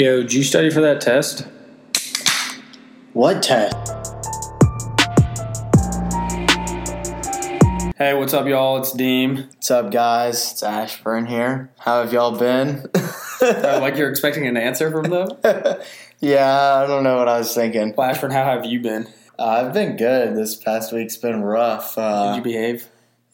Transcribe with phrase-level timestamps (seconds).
[0.00, 1.46] Yo, did you study for that test?
[3.12, 3.76] What test?
[7.98, 8.78] Hey, what's up, y'all?
[8.78, 9.36] It's Deem.
[9.36, 10.52] What's up, guys?
[10.52, 11.70] It's Ashburn here.
[11.80, 12.86] How have y'all been?
[13.42, 15.28] Uh, like you're expecting an answer from them?
[16.20, 17.94] yeah, I don't know what I was thinking.
[17.98, 19.06] Ashburn, how have you been?
[19.38, 20.36] Uh, I've been good.
[20.36, 21.96] This past week's been rough.
[21.96, 22.88] Uh, Did you behave?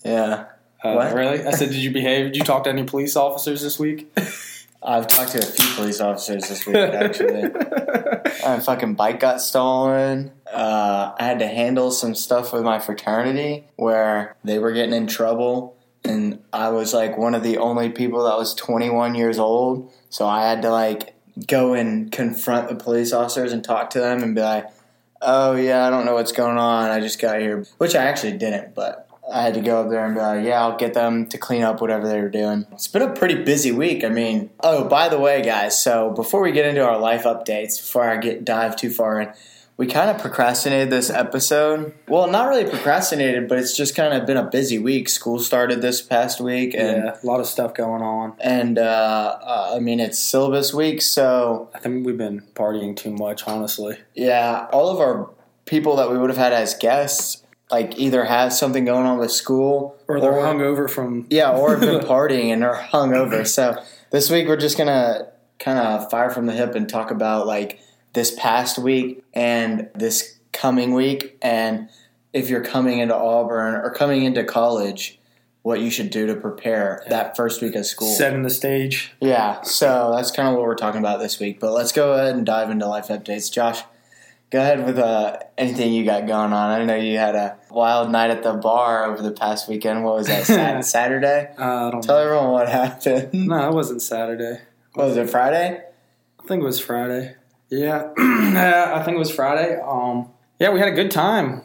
[0.05, 0.45] yeah,
[0.85, 1.13] Uh, What?
[1.13, 1.45] Really?
[1.45, 2.27] I said, did you behave?
[2.27, 4.17] Did you talk to any police officers this week?
[4.87, 6.77] I've talked to a few police officers this week.
[6.77, 7.43] Actually,
[8.45, 10.31] my fucking bike got stolen.
[10.51, 15.09] Uh, I had to handle some stuff with my fraternity where they were getting in
[15.09, 19.93] trouble, and I was like one of the only people that was 21 years old.
[20.09, 21.17] So I had to like
[21.49, 24.67] go and confront the police officers and talk to them and be like,
[25.21, 26.91] "Oh yeah, I don't know what's going on.
[26.91, 29.06] I just got here," which I actually didn't, but.
[29.33, 31.63] I had to go up there and be like, yeah, I'll get them to clean
[31.63, 32.67] up whatever they were doing.
[32.73, 34.05] It's been a pretty busy week.
[34.05, 37.77] I mean, oh, by the way, guys, so before we get into our life updates,
[37.81, 39.33] before I get dive too far in,
[39.77, 41.93] we kind of procrastinated this episode.
[42.09, 45.09] Well, not really procrastinated, but it's just kind of been a busy week.
[45.09, 48.35] School started this past week, and yeah, a lot of stuff going on.
[48.41, 53.13] and uh, uh, I mean it's syllabus week, so I think we've been partying too
[53.13, 53.99] much, honestly.
[54.15, 55.29] yeah, all of our
[55.67, 59.33] people that we would have had as guests, like either has something going on with
[59.33, 61.27] school Or they're hungover from.
[61.31, 63.47] Yeah, or have been partying and they're hungover.
[63.47, 67.47] So this week we're just gonna kind of fire from the hip and talk about
[67.47, 67.81] like
[68.13, 71.89] this past week and this coming week, and
[72.33, 75.19] if you're coming into Auburn or coming into college,
[75.63, 78.09] what you should do to prepare that first week of school.
[78.09, 79.13] Setting the stage.
[79.21, 81.61] Yeah, so that's kind of what we're talking about this week.
[81.61, 83.53] But let's go ahead and dive into life updates.
[83.53, 83.83] Josh,
[84.51, 86.81] go ahead with uh, anything you got going on.
[86.81, 90.05] I know you had a wild night at the bar over the past weekend.
[90.05, 91.51] What was that, Sat- Saturday?
[91.59, 92.23] Uh, I don't Tell know.
[92.23, 93.33] everyone what happened.
[93.35, 94.61] No, it wasn't Saturday.
[94.95, 95.83] What was it, Friday?
[96.43, 97.35] I think it was Friday.
[97.69, 99.79] Yeah, yeah, I think it was Friday.
[99.85, 100.29] Um,
[100.61, 101.63] yeah, we had a good time.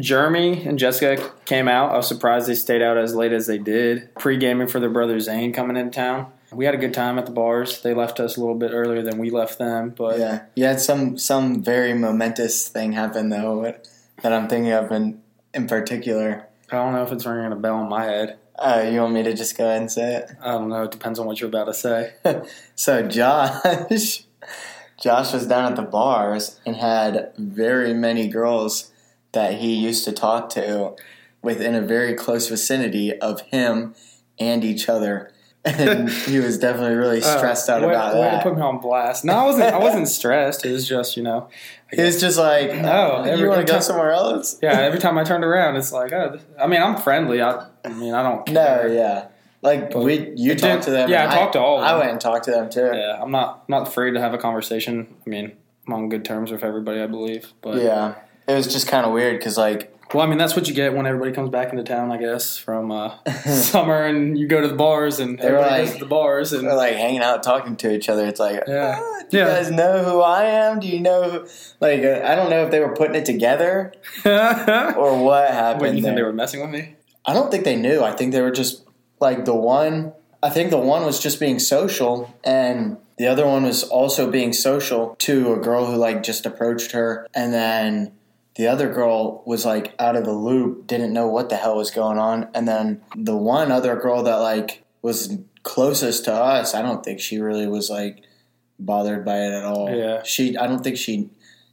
[0.00, 1.92] Jeremy and Jessica came out.
[1.92, 4.12] I was surprised they stayed out as late as they did.
[4.16, 6.32] Pre gaming for their brother Zane coming into town.
[6.54, 7.82] We had a good time at the bars.
[7.82, 10.80] They left us a little bit earlier than we left them, but Yeah, you had
[10.80, 13.74] some some very momentous thing happen though
[14.22, 15.20] that I'm thinking of in
[15.52, 16.46] in particular.
[16.70, 18.38] I don't know if it's ringing a bell in my head.
[18.56, 20.30] Uh, you want me to just go ahead and say it?
[20.40, 20.84] I don't know.
[20.84, 22.12] It depends on what you're about to say.
[22.76, 24.24] So Josh,
[25.00, 28.92] Josh was down at the bars and had very many girls
[29.32, 30.94] that he used to talk to
[31.42, 33.94] within a very close vicinity of him
[34.38, 35.30] and each other,
[35.64, 38.42] and he was definitely really stressed out Uh, way, about way that.
[38.42, 39.24] to put me on blast.
[39.24, 39.74] No, I wasn't.
[39.74, 40.64] I wasn't stressed.
[40.66, 41.48] It was just you know.
[41.90, 44.80] it was just like, "Oh, every- you want to go time- somewhere else?" yeah.
[44.80, 47.40] Every time I turned around, it's like, oh, I mean, I'm friendly.
[47.42, 48.46] I, I mean, I don't.
[48.50, 49.26] No, yeah.
[49.62, 51.08] Like But we, you talked did- to them.
[51.08, 52.90] yeah, and I talked to all of I went and talked to them too.
[52.94, 55.06] Yeah, I'm not not afraid to have a conversation.
[55.26, 55.52] I mean,
[55.86, 57.52] I'm on good terms with everybody, I believe.
[57.62, 60.68] But Yeah, it was just kind of weird because like, well, I mean, that's what
[60.68, 64.46] you get when everybody comes back into town, I guess, from uh, summer, and you
[64.46, 66.76] go to the bars, and They were everybody like- goes to the bars, and they're
[66.76, 68.24] like hanging out, talking to each other.
[68.26, 68.98] It's like, Yeah.
[68.98, 70.80] "Ah, do you guys know who I am?
[70.80, 71.28] Do you know?
[71.30, 71.46] Who,
[71.80, 73.92] like, uh, I don't know if they were putting it together
[74.24, 75.96] or what happened.
[75.96, 76.96] you think they were messing with me?
[77.26, 78.02] I don't think they knew.
[78.02, 78.84] I think they were just
[79.20, 80.12] like the one.
[80.42, 84.52] I think the one was just being social, and the other one was also being
[84.52, 88.12] social to a girl who like just approached her, and then
[88.56, 91.90] the other girl was like out of the loop, didn't know what the hell was
[91.90, 96.82] going on, and then the one other girl that like was closest to us, I
[96.82, 98.22] don't think she really was like
[98.78, 99.90] bothered by it at all.
[99.94, 100.22] Yeah.
[100.22, 100.56] she.
[100.56, 101.30] I don't think she.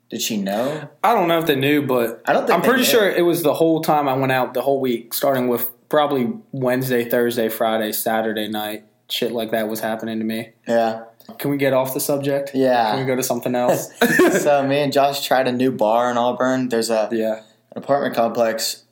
[0.10, 0.90] Did she know?
[1.02, 2.86] I don't know if they knew, but I don't think I'm pretty knew.
[2.86, 6.34] sure it was the whole time I went out, the whole week, starting with probably
[6.52, 8.84] Wednesday, Thursday, Friday, Saturday night.
[9.10, 10.50] Shit like that was happening to me.
[10.68, 11.04] Yeah,
[11.38, 12.52] Can we get off the subject?
[12.54, 12.92] yeah.
[12.92, 13.90] Can we go to something else?
[14.44, 16.70] so me and Josh tried a new bar in Auburn.
[16.70, 17.42] There's a yeah,
[17.76, 18.84] an apartment complex.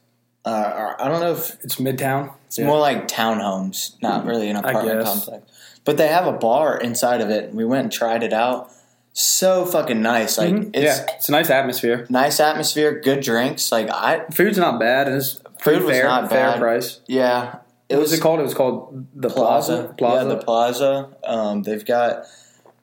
[0.46, 2.32] Uh, or I don't know if it's Midtown.
[2.48, 5.52] it's more like townhomes, not really an apartment complex.
[5.86, 7.54] But they have a bar inside of it.
[7.54, 8.72] We went and tried it out.
[9.14, 10.38] So fucking nice.
[10.38, 10.70] Like Mhm.
[10.74, 12.06] it's yeah, it's a nice atmosphere.
[12.10, 13.72] nice atmosphere, good drinks.
[13.72, 15.08] Like I Food's not bad.
[15.10, 17.02] It's Food was fair, not fair price.
[17.08, 17.56] yeah.
[17.90, 18.40] It was was it called?
[18.40, 19.94] It was called the Plaza.
[19.98, 20.28] Plaza.
[20.28, 21.10] Yeah, the Plaza.
[21.24, 22.26] Um, they've got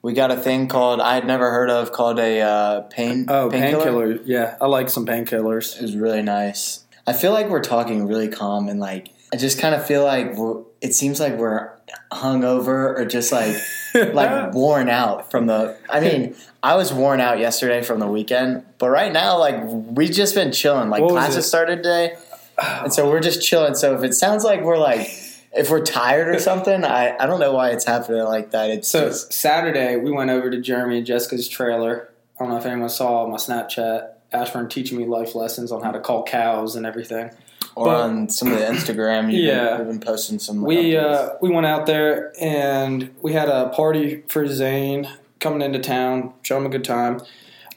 [0.01, 3.49] we got a thing called I had never heard of called a uh, pain oh,
[3.49, 3.83] painkiller.
[3.83, 4.19] painkiller.
[4.25, 5.77] Yeah, I like some painkillers.
[5.77, 6.83] It was really nice.
[7.05, 10.35] I feel like we're talking really calm and like I just kind of feel like
[10.35, 11.71] we're, it seems like we're
[12.11, 13.55] hungover or just like
[14.13, 15.77] like worn out from the.
[15.89, 20.11] I mean, I was worn out yesterday from the weekend, but right now like we've
[20.11, 20.89] just been chilling.
[20.89, 22.15] Like classes started today,
[22.61, 23.75] and so we're just chilling.
[23.75, 25.09] So if it sounds like we're like
[25.53, 28.69] if we're tired or something, I, I don't know why it's happening like that.
[28.69, 32.09] It's So just, Saturday we went over to Jeremy and Jessica's trailer.
[32.39, 34.09] I don't know if anyone saw my Snapchat.
[34.33, 37.31] Ashburn teaching me life lessons on how to call cows and everything.
[37.75, 39.77] or but- on some of the Instagram, you've, Yeah.
[39.77, 40.61] been, been posting some.
[40.63, 45.07] We uh, we went out there and we had a party for Zane
[45.39, 46.33] coming into town.
[46.43, 47.21] Show him a good time.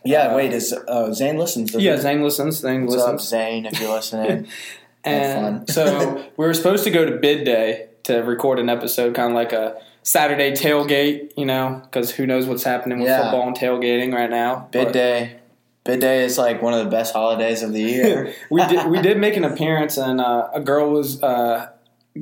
[0.05, 1.71] Yeah, uh, wait, is uh, Zane listens?
[1.73, 2.01] doesn't Yeah, he?
[2.03, 2.59] Zane listens.
[2.59, 3.21] Zane What's up.
[3.21, 3.67] Zane?
[3.67, 4.49] If you're listening,
[5.05, 5.69] And fun.
[5.69, 9.35] so we were supposed to go to bid day to record an episode, kind of
[9.35, 13.23] like a Saturday tailgate, you know, because who knows what's happening with Yeah.
[13.23, 14.69] football and tailgating right now.
[14.71, 15.37] bid But day.
[15.85, 18.35] Bid day is like one of the best holidays of the year.
[18.51, 21.71] we did we did make an appearance, and uh, a girl was uh,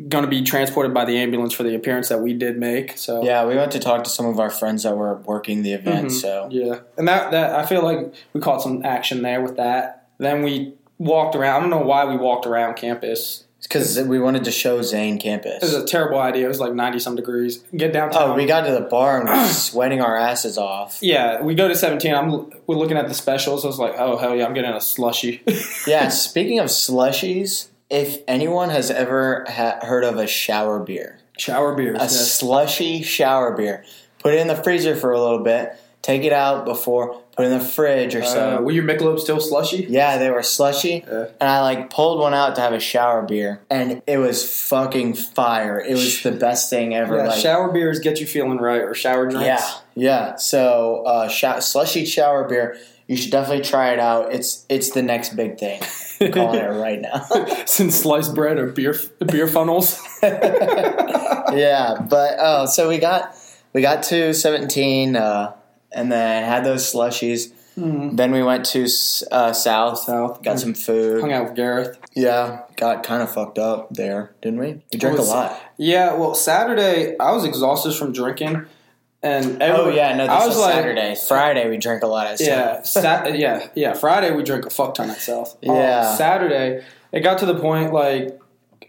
[0.08, 2.98] going to be transported by the ambulance for the appearance that we did make.
[2.98, 5.72] So yeah, we went to talk to some of our friends that were working the
[5.72, 6.08] event.
[6.08, 6.20] Mhm.
[6.20, 10.04] So Yeah, and that that I feel like we caught some action there with that.
[10.18, 11.56] Then we walked around.
[11.56, 13.44] I don't know why we walked around campus.
[13.62, 15.56] because we wanted to show Zane campus.
[15.62, 16.44] It was a terrible idea.
[16.44, 17.64] It was like ninety some degrees.
[17.76, 18.30] Get downtown.
[18.30, 20.98] Oh, we got to the bar and we're sweating our asses off.
[21.00, 22.14] Yeah, we go to seventeen.
[22.14, 22.30] I'm
[22.66, 23.64] we're looking at the specials.
[23.64, 25.42] I was like, oh hell yeah, I'm getting a slushy.
[25.86, 31.74] Yeah, speaking of slushies, if anyone has ever ha- heard of a shower beer, Shower
[31.74, 32.00] beers.
[32.00, 33.84] a slushy shower beer,
[34.18, 37.52] put it in the freezer for a little bit, take it out before, put it
[37.52, 38.60] in the fridge or Uh, so.
[38.62, 39.86] were your Michelob still slushy?
[39.88, 41.26] Yeah, they were slushy, Yeah.
[41.40, 45.14] and I like pulled one out to have a shower beer, and it was fucking
[45.14, 45.80] fire.
[45.80, 47.16] It was the best thing ever.
[47.16, 49.46] Yeah, like, shower beers get you feeling right, or shower drinks.
[49.46, 49.64] Yeah,
[49.94, 50.36] yeah.
[50.36, 52.76] So uh, sh- slushy shower beer,
[53.08, 54.32] you should definitely try it out.
[54.32, 55.82] It's it's the next big thing.
[56.20, 57.24] I'm calling it right now.
[57.66, 58.94] Since sliced bread or beer
[59.26, 60.00] beer funnels.
[60.22, 63.34] yeah, but oh, so we got
[63.72, 65.54] we got to seventeen, uh,
[65.90, 67.52] and then had those slushies.
[67.80, 68.88] Then we went to
[69.30, 70.42] uh, South, South.
[70.42, 71.20] got some food.
[71.20, 71.96] Hung out with Gareth.
[72.12, 74.82] Yeah, got kind of fucked up there, didn't we?
[74.92, 75.60] We drank a lot.
[75.76, 78.66] Yeah, well, Saturday I was exhausted from drinking,
[79.22, 81.16] and Oh yeah, no, this I was, was like, Saturday.
[81.26, 83.34] Friday we drank a lot at Yeah, South.
[83.34, 83.94] Yeah, yeah.
[83.94, 85.56] Friday we drank a fuck ton at South.
[85.66, 86.14] Um, Yeah.
[86.16, 88.38] Saturday it got to the point like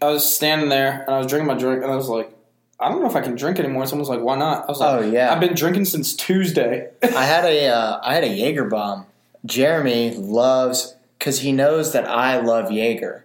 [0.02, 2.30] I was standing there and I was drinking my drink and I was like,
[2.78, 3.86] I don't know if I can drink anymore.
[3.86, 4.64] Someone's like, Why not?
[4.64, 5.32] I was like, Oh, yeah.
[5.32, 6.88] I've been drinking since Tuesday.
[7.02, 9.06] I had a uh, I had a Jaeger bomb.
[9.44, 13.24] Jeremy loves because he knows that I love Jaeger,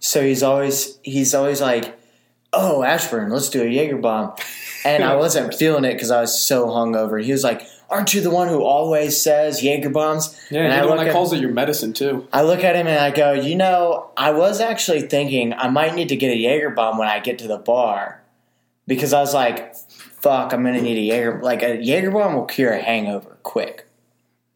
[0.00, 1.94] so he's always he's always like,
[2.54, 4.32] "Oh, Ashburn, let's do a Jaeger bomb,"
[4.86, 7.22] and I wasn't feeling it because I was so hungover.
[7.22, 10.84] He was like, "Aren't you the one who always says Jaeger bombs?" yeah, and I
[10.84, 12.26] look at calls it your medicine too.
[12.32, 15.94] I look at him and I go, "You know, I was actually thinking I might
[15.94, 18.22] need to get a Jaeger bomb when I get to the bar."
[18.86, 22.44] Because I was like, "Fuck, I'm gonna need a Jaeger like a Jaeger bomb will
[22.44, 23.86] cure a hangover quick."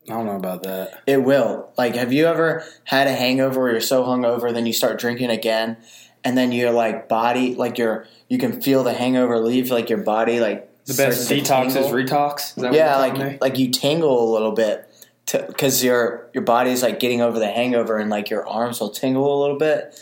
[0.09, 1.03] I don't know about that.
[1.07, 1.71] It will.
[1.79, 5.31] Like, have you ever had a hangover where you're so hungover, then you start drinking
[5.31, 5.77] again,
[6.25, 10.03] and then your like body, like your, you can feel the hangover leave, like your
[10.03, 12.57] body, like The best to detox is retox.
[12.57, 13.33] Is that yeah, what you're me?
[13.33, 14.89] like like you tingle a little bit,
[15.31, 19.39] because your your body's like getting over the hangover, and like your arms will tingle
[19.39, 19.99] a little bit.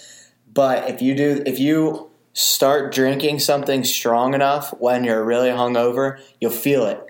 [0.53, 6.21] But if you do, if you start drinking something strong enough when you're really hungover,
[6.41, 7.05] you'll feel it.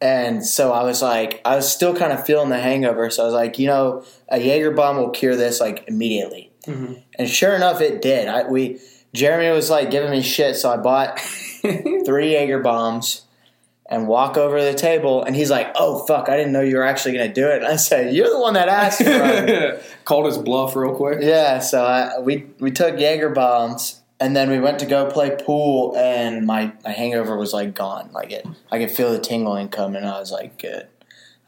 [0.00, 3.08] And so I was like, I was still kind of feeling the hangover.
[3.08, 6.45] So I was like, you know, a Jaeger bomb will cure this like immediately.
[6.66, 7.02] Mhm.
[7.18, 8.28] And sure enough, it did.
[8.28, 8.80] I we
[9.14, 11.18] Jeremy was like giving me shit, so I bought
[12.04, 13.22] three Jaeger bombs
[13.88, 16.76] and walk over to the table, and he's like, "Oh fuck, I didn't know you
[16.76, 19.80] were actually gonna do it." And I said, "You're the one that asked for.
[20.04, 21.20] Called his bluff real quick.
[21.22, 21.60] yeah.
[21.60, 24.02] So I, we we took Jaeger bombs.
[24.18, 28.08] And then we went to go play pool, and my, my hangover was like gone.
[28.14, 30.04] Like it, I could feel the tingling coming.
[30.04, 30.88] I was like, good.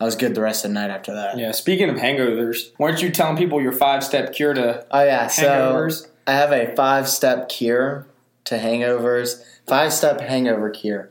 [0.00, 1.38] I was good the rest of the night after that.
[1.38, 5.26] Yeah, speaking of hangovers, weren't you telling people your five step cure to Oh yeah,
[5.26, 6.08] so hangovers?
[6.26, 8.06] I have a five step cure
[8.44, 11.10] to hangovers, five step hangover cure.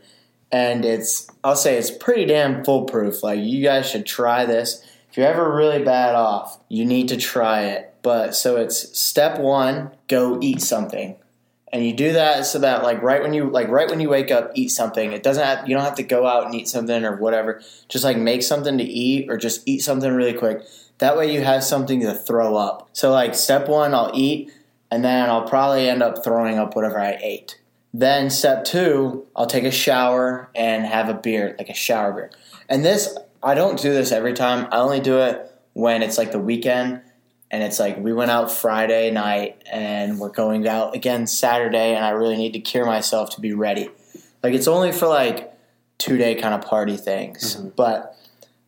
[0.52, 3.22] And it's, I'll say it's pretty damn foolproof.
[3.22, 4.82] Like, you guys should try this.
[5.10, 7.96] If you're ever really bad off, you need to try it.
[8.02, 11.18] But so it's step one, go eat something.
[11.74, 14.32] And you do that so that like right when you like right when you wake
[14.32, 15.12] up, eat something.
[15.12, 17.62] It doesn't have you don't have to go out and eat something or whatever.
[17.90, 20.62] Just like make something to eat or just eat something really quick.
[21.00, 22.90] That way you have something to throw up.
[22.94, 24.52] So like step one, I'll eat,
[24.90, 27.60] and then I'll probably end up throwing up whatever I ate.
[27.94, 32.32] Then step two, I'll take a shower and have a beer, like a shower beer.
[32.70, 34.68] And this, I don't do this every time.
[34.72, 37.02] I only do it when it's like the weekend
[37.50, 42.04] and it's like we went out Friday night and we're going out again Saturday and
[42.04, 43.90] I really need to cure myself to be ready.
[44.44, 45.54] Like it's only for like
[45.98, 47.56] two day kind of party things.
[47.56, 48.18] But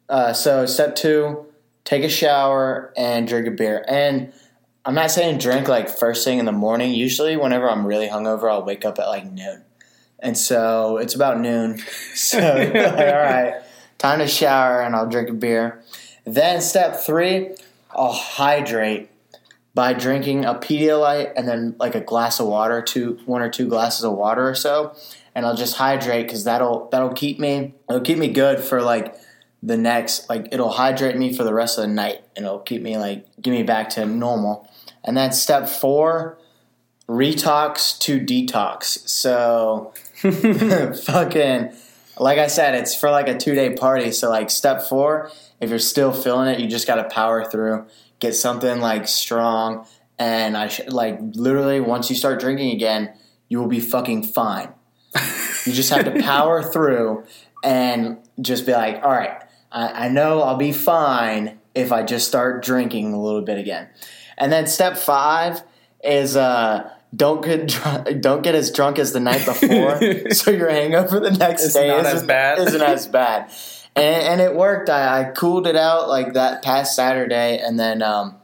[0.07, 1.45] uh, so step two,
[1.83, 3.83] take a shower and drink a beer.
[3.87, 4.33] And
[4.85, 6.93] I'm not saying drink like first thing in the morning.
[6.93, 9.63] Usually, whenever I'm really hungover, I'll wake up at like noon,
[10.19, 11.81] and so it's about noon.
[12.15, 13.61] So like, all right,
[13.97, 15.83] time to shower, and I'll drink a beer.
[16.25, 17.55] Then step three,
[17.99, 19.09] I'll hydrate
[19.75, 23.67] by drinking a Pedialyte and then like a glass of water, two one or two
[23.67, 24.95] glasses of water or so,
[25.35, 29.15] and I'll just hydrate because that'll that'll keep me it'll keep me good for like
[29.61, 32.81] the next like it'll hydrate me for the rest of the night and it'll keep
[32.81, 34.69] me like give me back to normal.
[35.03, 36.37] And then step four,
[37.07, 39.07] retox to detox.
[39.09, 39.93] So
[41.03, 41.73] fucking
[42.17, 44.11] like I said, it's for like a two day party.
[44.13, 47.85] So like step four, if you're still feeling it, you just gotta power through,
[48.19, 49.85] get something like strong,
[50.17, 53.13] and I sh- like literally once you start drinking again,
[53.47, 54.69] you will be fucking fine.
[55.65, 57.25] You just have to power through
[57.63, 62.27] and just be like, all right, I, I know I'll be fine if I just
[62.29, 63.89] start drinking a little bit again.
[64.37, 65.61] And then step five
[66.01, 69.99] is uh, don't get dr- don't get as drunk as the night before,
[70.31, 72.59] so your hangover the next It's day isn't as bad.
[72.59, 73.51] isn't as bad.
[73.99, 74.89] And, and it worked.
[74.89, 78.35] I, I cooled it out like that past Saturday, and then um,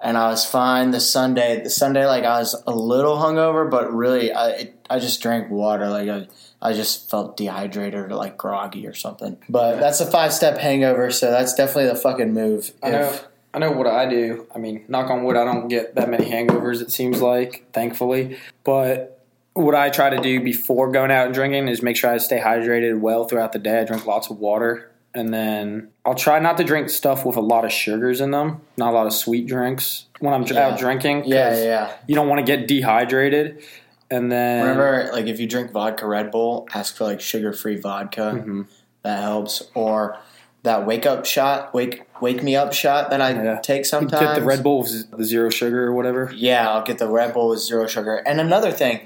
[0.00, 0.90] and I was fine.
[0.90, 4.98] The Sunday, the Sunday, like I was a little hungover, but really, I it, I
[4.98, 5.88] just drank water.
[5.88, 6.28] Like I,
[6.60, 9.38] I just felt dehydrated or like groggy or something.
[9.48, 12.72] But that's a five step hangover, so that's definitely the fucking move.
[12.82, 13.00] I know.
[13.08, 14.48] If- I know what I do.
[14.52, 16.82] I mean, knock on wood, I don't get that many hangovers.
[16.82, 18.36] It seems like, thankfully.
[18.64, 19.13] But
[19.54, 22.40] what I try to do before going out and drinking is make sure I stay
[22.40, 23.80] hydrated well throughout the day.
[23.80, 27.40] I drink lots of water, and then I'll try not to drink stuff with a
[27.40, 28.60] lot of sugars in them.
[28.76, 30.68] Not a lot of sweet drinks when I'm Yeah.
[30.68, 31.24] out drinking.
[31.26, 31.92] yeah, yeah.
[32.06, 33.62] You don't want to get dehydrated,
[34.10, 37.76] and then Remember, like if you drink vodka Red Bull, ask for like sugar free
[37.76, 38.42] vodka.
[38.44, 38.66] Mhm.
[39.02, 39.62] That helps.
[39.74, 40.16] Or
[40.64, 43.60] that wake up shot, wake wake me up shot that I Yeah.
[43.62, 44.20] take You sometimes.
[44.20, 46.32] get the Red Bull with the zero sugar or whatever.
[46.34, 48.16] Yeah, I'll get the Red Bull with zero sugar.
[48.26, 49.00] And another thing,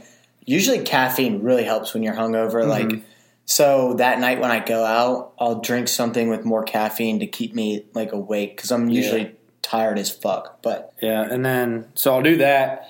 [0.48, 2.64] usually caffeine really helps when you're hungover.
[2.64, 2.68] Mhm.
[2.68, 3.00] Like,
[3.44, 7.54] so that night when I go out, I'll drink something with more caffeine to keep
[7.54, 10.62] me like awake because I'm usually tired as fuck.
[10.62, 12.88] But Yeah, and then so I'll do that.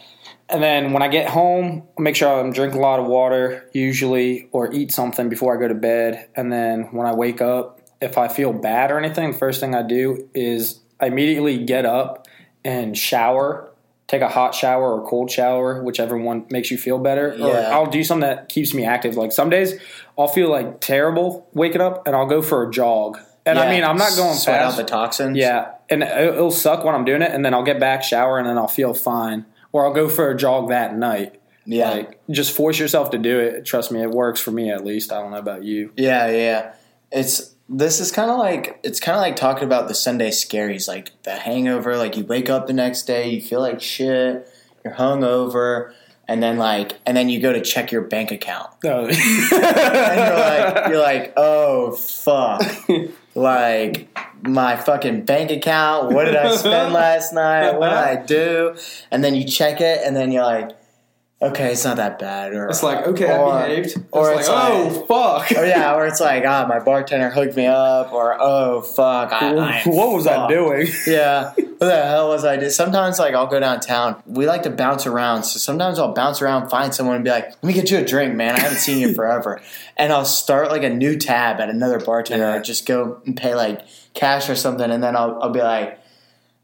[0.50, 3.68] And then when I get home, I'll make sure I'm drinking a lot of water
[3.72, 6.26] usually or eat something before I go to bed.
[6.34, 9.74] And then when I wake up, if I feel bad or anything, the first thing
[9.74, 12.26] I do is I immediately get up
[12.64, 13.67] and shower,
[14.08, 17.36] take a hot shower or cold shower, whichever one makes you feel better.
[17.40, 19.16] Or I'll do something that keeps me active.
[19.16, 19.74] Like some days
[20.18, 23.18] I'll feel like terrible waking up and I'll go for a jog.
[23.46, 24.74] And I mean, I'm not going sweat fast.
[24.74, 25.36] out the toxins.
[25.38, 28.38] Yeah, and it- it'll suck when I'm doing it, and then I'll get back, shower,
[28.38, 29.46] and then I'll feel fine.
[29.72, 31.40] Or I'll go for a jog that night.
[31.64, 33.64] yeah, Like, just force yourself to do it.
[33.64, 35.12] Trust me, it works for me at least.
[35.12, 35.92] I don't know about you.
[35.96, 36.72] yeah, yeah.
[37.10, 40.88] It's this is kind of like it's kind of like talking about the Sunday scaries,
[40.88, 41.96] like the hangover.
[41.96, 44.48] Like you wake up the next day, you feel like shit,
[44.84, 45.92] you're hungover,
[46.26, 48.70] and then like and then you go to check your bank account.
[48.82, 49.06] No.
[49.06, 52.62] and you're like, you're like, oh fuck,
[53.34, 54.08] like
[54.42, 56.14] my fucking bank account.
[56.14, 57.72] What did I spend last night?
[57.72, 58.26] What did I uh-huh.
[58.26, 58.76] do?
[59.10, 60.70] And then you check it, and then you're like,
[61.40, 62.52] okay, it's not that bad.
[62.52, 63.96] Or it's like, okay, or, I behaved.
[64.10, 65.06] or it's it's like, like- oh,
[65.46, 65.52] fuck.
[65.58, 69.54] or yeah, or it's like, ah, my bartender hooked me up, or oh fuck, I,
[69.54, 70.88] I what was I doing?
[71.06, 71.52] Yeah.
[71.54, 72.70] What the hell was I doing?
[72.72, 74.20] Sometimes, like, I'll go downtown.
[74.26, 75.44] We like to bounce around.
[75.44, 78.04] So sometimes I'll bounce around, find someone, and be like, let me get you a
[78.04, 78.56] drink, man.
[78.56, 79.60] I haven't seen you forever.
[79.96, 82.44] And I'll start, like, a new tab at another bartender.
[82.46, 82.56] Yeah.
[82.56, 84.90] Or just go and pay, like, cash or something.
[84.90, 86.00] And then I'll, I'll be like,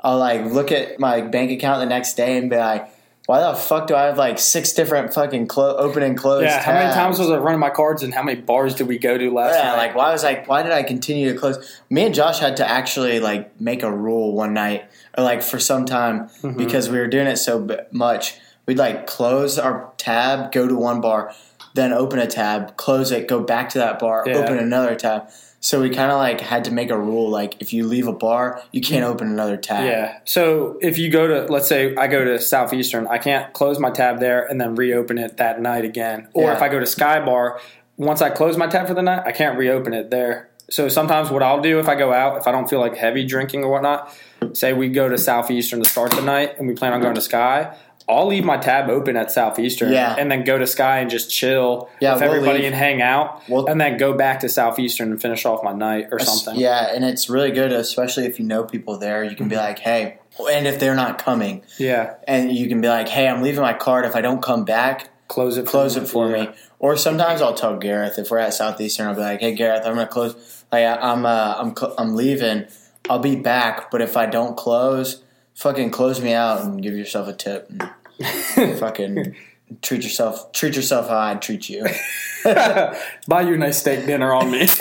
[0.01, 2.89] I'll, like, look at my bank account the next day and be like,
[3.27, 6.61] why the fuck do I have, like, six different fucking clo- open and close Yeah,
[6.63, 9.17] how many times was I running my cards and how many bars did we go
[9.17, 9.77] to last Yeah, night?
[9.77, 10.43] like why was I?
[10.47, 11.81] Why did I continue to close?
[11.89, 14.85] Me and Josh had to actually like make a rule one night,
[15.17, 16.57] or like for some time, Mhm.
[16.59, 18.37] because we were doing it so b- much.
[18.67, 21.33] We'd like close our tab, go to one bar,
[21.75, 24.35] then open a tab, close it, go back to that bar, Yeah.
[24.37, 25.29] open another tab.
[25.65, 28.13] So we kind of like had to make a rule, like if you leave a
[28.13, 29.09] bar, you can't mm.
[29.09, 29.87] open another tab.
[29.87, 30.19] Yeah.
[30.27, 33.89] So if you go to, let's say I go to Southeastern, I can't close my
[33.89, 36.29] tab there and then reopen it that night again.
[36.35, 36.57] Or Yeah.
[36.57, 37.61] if I go to Sky Bar,
[37.97, 40.51] once I close my tab for the night, I can't reopen it there.
[40.69, 43.25] So sometimes what I'll do if I go out, if I don't feel like heavy
[43.25, 44.15] drinking or whatnot,
[44.53, 47.23] say we go to Southeastern to start the night and we plan on going to
[47.23, 47.75] Sky,
[48.09, 50.15] I'll leave my tab open at Southeastern Yeah.
[50.19, 52.67] and then go to Sky and just chill Yeah, with we'll everybody leave.
[52.67, 56.09] and hang out We'll- and then go back to Southeastern and finish off my night
[56.13, 56.61] or something.
[56.61, 59.25] Yeah, and it's really good, especially if you know people there.
[59.25, 60.19] You can be like, hey,
[60.53, 62.15] and if they're not coming, Yeah.
[62.29, 64.05] and you can be like, hey, I'm leaving my card.
[64.05, 65.65] If I don't come back, Close it.
[65.65, 66.43] close it for Yeah.
[66.45, 66.49] me.
[66.79, 69.95] Or sometimes I'll tell Gareth if we're at Southeastern, I'll be like, "Hey Gareth, I'm
[69.95, 70.65] gonna close.
[70.71, 72.67] Like I'm uh, I'm I'm leaving.
[73.09, 75.23] I'll be back, but if I don't close,
[75.55, 77.71] fucking close me out and give yourself a tip.
[77.71, 79.35] And fucking
[79.83, 80.53] treat yourself.
[80.53, 81.87] Treat yourself how I treat you.
[82.45, 84.67] Buy you a nice steak dinner on me.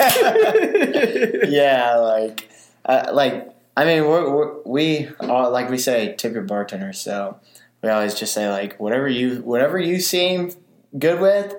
[1.48, 2.48] yeah, like,
[2.84, 6.92] uh, like I mean, we're, we're, we all, like we say, tip your bartender.
[6.92, 7.40] So
[7.82, 10.50] we always just say like, whatever you whatever you seem
[10.98, 11.54] good with,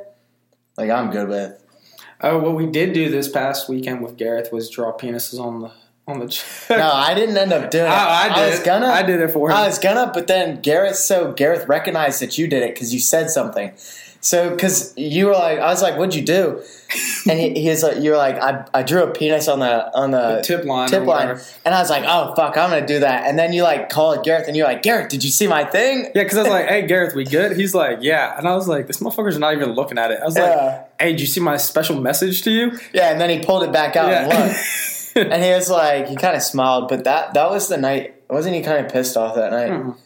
[0.78, 1.62] like I'm good with.
[2.22, 5.72] oh, what we did do this past weekend with Gareth was draw penises on the
[6.08, 6.28] on the.
[6.28, 6.78] Check.
[6.78, 7.92] No, I didn't end up doing oh, it.
[7.92, 8.52] I, I did.
[8.52, 8.88] was gonna.
[8.88, 9.56] I did it for him.
[9.58, 10.98] I was gonna, but then Gareth.
[10.98, 13.72] So Gareth recognized that you did it because you said something.
[14.22, 16.62] So because you were like, I was like, "What'd you do?"
[17.28, 19.96] And he, he was like, "You were like, I, I drew a penis on the
[19.98, 20.88] on the, The tip line.
[20.88, 23.64] tip line," and I was like, "Oh fuck, I'm gonna do that." And then you
[23.64, 26.42] like called Gareth, and you're like, "Gareth, did you see my thing?" Yeah, because I
[26.44, 29.38] was like, "Hey, Gareth, we good?" He's like, "Yeah," and I was like, "This motherfucker's
[29.40, 30.84] not even looking at it." I was like, Yeah.
[31.00, 33.72] "Hey, did you see my special message to you?" Yeah, and then he pulled it
[33.72, 34.46] back out and Yeah.
[34.46, 34.60] looked,
[35.16, 38.16] and he was like, he kind of smiled, but that that was the night.
[38.30, 39.72] Wasn't he kind of pissed off that night?
[39.72, 39.98] Mm.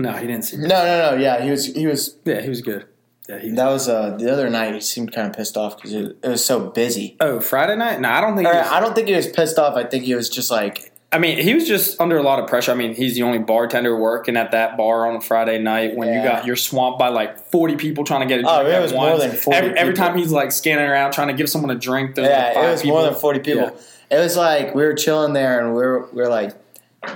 [0.00, 0.56] no, he didn't see.
[0.56, 1.16] No, no, no.
[1.16, 1.66] Yeah, he was.
[1.66, 2.16] He was.
[2.24, 2.86] Yeah, he was good.
[3.28, 3.50] Yeah, he.
[3.50, 4.74] That was uh, the other night.
[4.74, 7.16] He seemed kind of pissed off because it, it was so busy.
[7.20, 8.00] Oh, Friday night?
[8.00, 8.48] No, I don't think.
[8.48, 9.76] Or, He was, I don't think he was pissed off.
[9.76, 12.48] I think he was just like, I mean, he was just under a lot of
[12.48, 12.72] pressure.
[12.72, 16.12] I mean, he's the only bartender working at that bar on a Friday night when
[16.12, 18.54] you got you're swamped by like 40 people trying to get a drink.
[18.54, 21.28] Oh, it at was more than 40 Every, every time he's like scanning around trying
[21.28, 22.96] to give someone a drink, there's yeah, like five it was people.
[22.96, 23.78] more than forty people.
[24.10, 26.52] It was like we were chilling there, and we were we were like,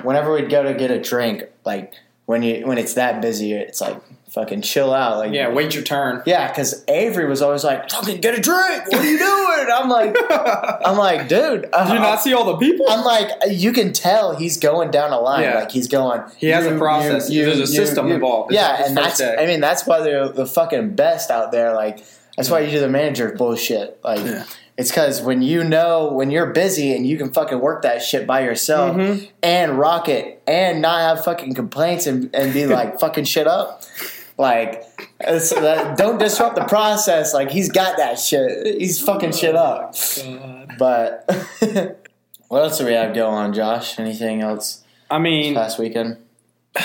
[0.02, 1.94] whenever we'd go to get a drink, like
[2.26, 3.96] when you when it's that busy, it's like
[4.30, 5.18] fucking chill out.
[5.18, 6.22] Like Yeah, wait your turn.
[6.26, 8.90] Yeah, because Avery was always like, "Fucking get a drink.
[8.90, 9.36] What are you doing?"
[9.72, 10.16] I'm like,
[10.86, 11.68] I'm like, dude.
[11.72, 12.86] Uh, Do you not see all the people?
[12.88, 15.42] I'm like, you can tell he's going down a line.
[15.42, 15.54] Yeah.
[15.60, 16.22] Like he's going.
[16.38, 17.28] He has a process.
[17.28, 18.52] There's a system involved.
[18.52, 19.18] It's Yeah, and that's.
[19.18, 19.36] day.
[19.38, 21.74] I mean, that's why they're the fucking best out there.
[21.74, 22.04] Like
[22.36, 23.98] that's why you do the manager bullshit.
[24.02, 24.44] Like Yeah.
[24.80, 28.26] It's because when you know when you're busy and you can fucking work that shit
[28.26, 29.28] by yourself Mhm.
[29.42, 33.82] and rock it and not have fucking complaints and, and be like fucking shit up.
[34.38, 34.84] Like,
[35.20, 37.34] it's, that, don't disrupt the process.
[37.34, 38.78] Like, he's got that shit.
[38.80, 39.94] He's fucking shit up.
[40.16, 40.72] God.
[40.78, 41.24] But
[42.48, 43.98] what else do we have going on, Josh?
[43.98, 46.16] Anything else I mean, past weekend?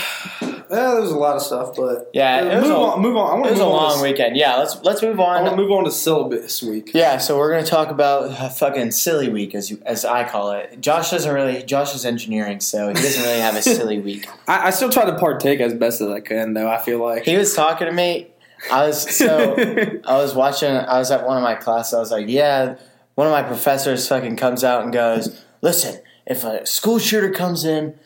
[0.72, 3.02] yeah, there's a lot of stuff, but Yeah, it was move a- on.
[3.02, 3.30] Move on.
[3.30, 4.38] I want It was a long to, weekend.
[4.38, 5.58] Yeah, let's let's move I want to on.
[5.58, 6.92] move on to syllabus week.
[6.94, 10.80] Yeah, so we're gonna talk about fucking silly week as you, as I call it.
[10.82, 11.64] Josh doesn't really.
[11.64, 14.28] Josh is engineering, so he doesn't really have a silly week.
[14.48, 16.70] I, I still try to partake as best as I can, though.
[16.70, 18.28] I feel like He was talking to me.
[18.72, 19.56] I was so
[20.06, 20.72] I was watching.
[20.72, 21.94] I was at one of my classes.
[21.94, 22.76] I was like, yeah.
[23.16, 27.64] One of my professors fucking comes out and goes, listen, if a school shooter comes
[27.64, 27.98] in,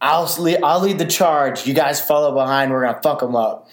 [0.00, 1.66] I'll lead, I'll lead the charge.
[1.66, 2.70] You guys follow behind.
[2.70, 3.68] We're gonna fuck them up.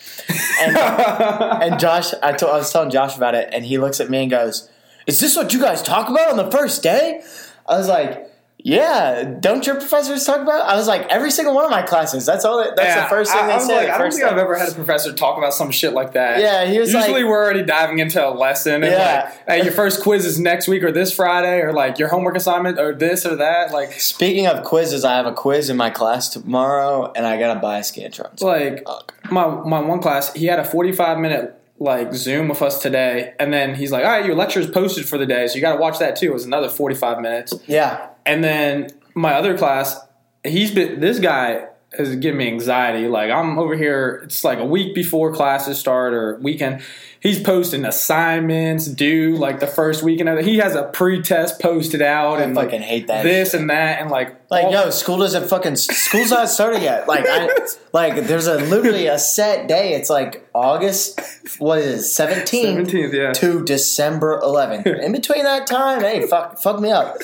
[0.62, 0.76] And,
[1.64, 4.24] and Josh, I, told, I was telling Josh about it, and he looks at me
[4.24, 4.70] and goes,
[5.06, 7.22] "Is this what you guys talk about on the first day?"
[7.68, 8.32] I was like.
[8.68, 10.62] Yeah, don't your professors talk about?
[10.62, 10.74] It?
[10.74, 12.26] I was like, every single one of my classes.
[12.26, 12.58] That's all.
[12.64, 13.76] That, that's Yeah, the first thing I, they I was say.
[13.78, 16.40] like, I don't think I've ever had a professor talk about some shit like that.
[16.40, 19.32] Yeah, he was Usually like, we're already diving into a lesson and Yeah.
[19.48, 22.36] like, hey, your first quiz is next week or this Friday or like your homework
[22.36, 23.72] assignment or this or that.
[23.72, 27.60] Like, Speaking of quizzes, I have a quiz in my class tomorrow, and I gotta
[27.60, 28.42] buy a Scantron.
[28.42, 28.84] like
[29.30, 33.36] my my one class, he had a forty five minute like Zoom with us today,
[33.40, 35.62] and then he's like, all right, your lecture is posted for the day, so you
[35.62, 36.28] got to watch that too.
[36.28, 40.00] It was another forty five minutes, Yeah, and then my other class,
[40.44, 43.08] he's been this guy is giving me anxiety.
[43.08, 46.82] Like I'm over here, it's like a week before classes start or weekend.
[47.22, 50.30] He's posting assignments due like the first weekend.
[50.30, 53.24] of the- He has a pre-test posted out I and like fucking hate that.
[53.24, 57.08] this and that and like like, all- yo, school doesn't fucking school's not started yet.
[57.08, 57.50] Like, I,
[57.94, 59.94] like there's a literally a set day.
[59.94, 61.20] It's like August,
[61.60, 63.32] what is it, seventeenth 17th, yeah.
[63.34, 64.86] to December eleventh.
[64.86, 67.18] In between that time, hey, fuck, fuck me up.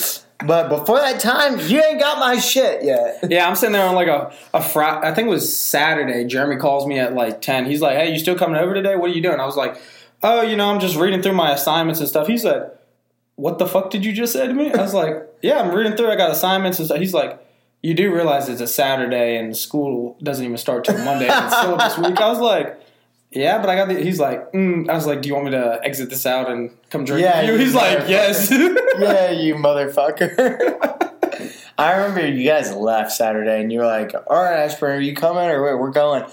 [0.45, 3.19] But before that time, you ain't got my shit yet.
[3.29, 5.07] Yeah, I'm sitting there on like a, a Friday.
[5.07, 6.25] I think it was Saturday.
[6.25, 7.65] Jeremy calls me at like 10.
[7.65, 8.95] He's like, hey, you still coming over today?
[8.95, 9.39] What are you doing?
[9.39, 9.77] I was like,
[10.23, 12.27] oh, you know, I'm just reading through my assignments and stuff.
[12.27, 12.71] He said,
[13.35, 14.71] what the fuck did you just say to me?
[14.71, 16.11] I was like, yeah, I'm reading through.
[16.11, 16.99] I got assignments and stuff.
[16.99, 17.39] He's like,
[17.81, 21.27] you do realize it's a Saturday and school doesn't even start till Monday.
[21.29, 22.19] It's still this week.
[22.19, 22.80] I was like,
[23.31, 23.95] yeah, but I got the.
[23.95, 24.89] He's like, mm.
[24.89, 27.41] I was like, do you want me to exit this out and come drink Yeah,
[27.41, 27.55] with you?
[27.55, 28.51] you He's like, yes.
[28.51, 30.77] yeah, you motherfucker.
[31.77, 35.15] I remember you guys left Saturday and you were like, all right, Ashburn, are you
[35.15, 36.23] coming or wait, we're going?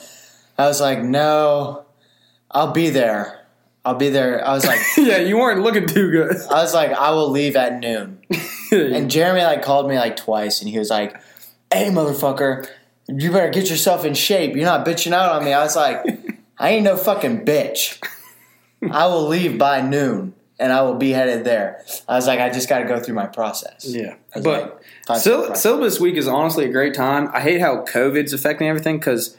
[0.59, 1.87] I was like, no,
[2.51, 3.47] I'll be there.
[3.85, 4.47] I'll be there.
[4.47, 6.37] I was like, yeah, you weren't looking too good.
[6.51, 8.21] I was like, I will leave at noon.
[8.71, 11.17] And Jeremy like called me like twice and he was like,
[11.73, 12.69] hey, motherfucker,
[13.07, 14.55] you better get yourself in shape.
[14.55, 15.55] You're not bitching out on me.
[15.55, 16.05] I was like,
[16.59, 18.03] I ain't no fucking bitch.
[18.91, 20.35] I will leave by noon.
[20.59, 21.85] and I will be headed there.
[22.09, 23.87] I was like, I just got to go through my process.
[23.87, 25.63] Yeah, but like, steps.
[25.63, 27.29] syllabus week is honestly a great time.
[27.33, 29.37] I hate how COVID's affecting everything because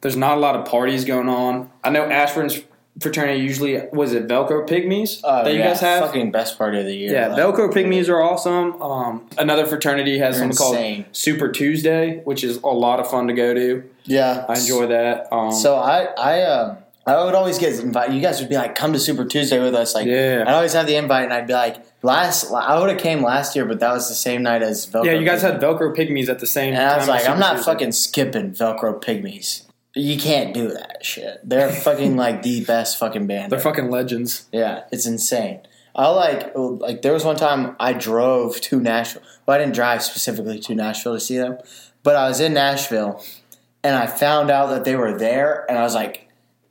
[0.00, 1.70] there's not a lot of parties going on.
[1.84, 2.60] I know Ashburn's
[3.00, 6.04] fraternity usually was it Velcro Pygmies Oh, that you yeah, guys have.
[6.04, 7.12] fucking best party of the year.
[7.12, 8.80] yeah, Like, Velcro Pygmies are awesome.
[8.82, 11.02] Um, another fraternity has something insane.
[11.04, 13.82] called Super Tuesday, which is a lot of fun to go to.
[14.04, 15.32] Yeah, I enjoy that.
[15.32, 18.14] Um, So I I um I would always get invited.
[18.14, 20.44] You guys would be like, "Come to Super Tuesday with us." Like, Yeah.
[20.46, 23.56] I'd always have the invite, and I'd be like, "Last, I would have came last
[23.56, 25.96] year, but that was the same night as Velcro." yeah, you guys Pygmies." had Velcro
[25.96, 26.92] Pygmies at the same and time.
[26.92, 27.72] I was like, "I'm not Tuesday.
[27.72, 29.62] fucking skipping Velcro Pygmies.
[29.94, 31.40] You can't do that shit.
[31.44, 33.52] They're fucking like the best fucking band.
[33.52, 34.46] They're fucking legends.
[34.52, 35.60] Yeah, it's insane.
[35.94, 39.22] I like like there was one time I drove to Nashville.
[39.44, 41.58] Well, I didn't drive specifically to Nashville to see them,
[42.02, 43.22] but I was in Nashville
[43.84, 46.28] and I found out that they were there, and I was like,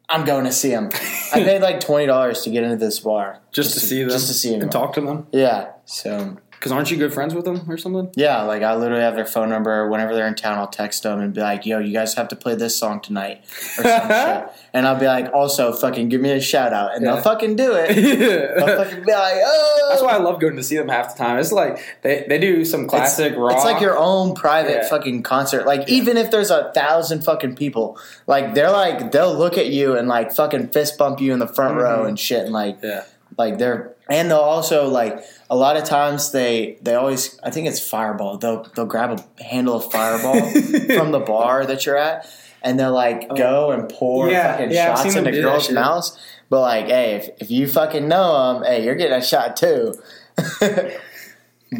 [0.09, 0.89] I'm going to see them.
[1.33, 4.27] I paid like twenty dollars to get into this bar Just, to see them, just
[4.27, 5.27] to see them, and talk to them.
[5.31, 8.11] Yeah, so Because aren't you good friends with them or something?
[8.15, 9.89] yeah, like I literally have their phone number.
[9.89, 12.35] Whenever they're in town, I'll text them and be like, "Yo, you guys have to
[12.35, 13.43] play this song tonight,"
[13.79, 14.47] or some shit.
[14.71, 17.15] And I'll be like, "Also, fucking give me a shout out," and Yeah.
[17.15, 17.95] they'll fucking do it.
[18.55, 21.23] They'll fucking be like, "Oh." That's why I love going to see them half the
[21.23, 21.39] time.
[21.39, 23.53] It's like they, they do some classic it's, rock.
[23.55, 24.87] It's like your own private Yeah.
[24.87, 25.65] fucking concert.
[25.65, 27.97] Like even if there's a thousand fucking people,
[28.27, 31.47] like they're like they'll look at you and like fucking fist bump you in the
[31.47, 32.09] front row Mhm.
[32.09, 33.03] and shit and like yeah.
[33.37, 37.67] Like they're and they'll also like a lot of times they they always I think
[37.67, 38.37] it's Fireball.
[38.37, 40.51] They'll they'll grab a handle of Fireball
[40.95, 42.27] from the bar that you're at
[42.61, 44.29] and they'll like go and pour Oh.
[44.29, 46.19] Yeah, fucking yeah, shots into girls' mouths.
[46.49, 49.93] But like, hey, if, if you fucking know them, hey, you're getting a shot too.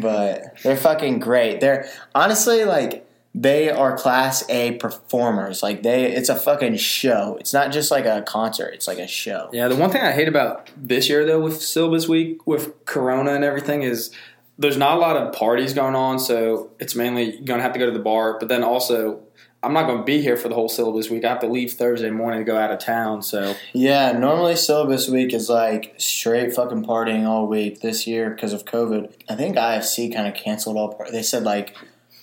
[0.00, 1.60] but they're fucking great.
[1.60, 5.62] They're honestly like they are class A performers.
[5.62, 7.36] Like they, it's a fucking show.
[7.40, 8.74] It's not just like a concert.
[8.74, 9.48] It's like a show.
[9.52, 13.34] Yeah, the one thing I hate about this year though with syllabus week with Corona
[13.34, 14.10] and everything is
[14.58, 17.86] there's not a lot of parties going on, so it's mainly gonna have to go
[17.86, 18.38] to the bar.
[18.38, 19.20] But then also,
[19.62, 21.24] I'm not gonna be here for the whole syllabus week.
[21.24, 23.22] I have to leave Thursday morning to go out of town.
[23.22, 27.80] So Yeah, normally syllabus week is like straight fucking partying all week.
[27.80, 30.92] This year, because of COVID, I think IFC kind of canceled all.
[30.92, 31.74] Par- they said like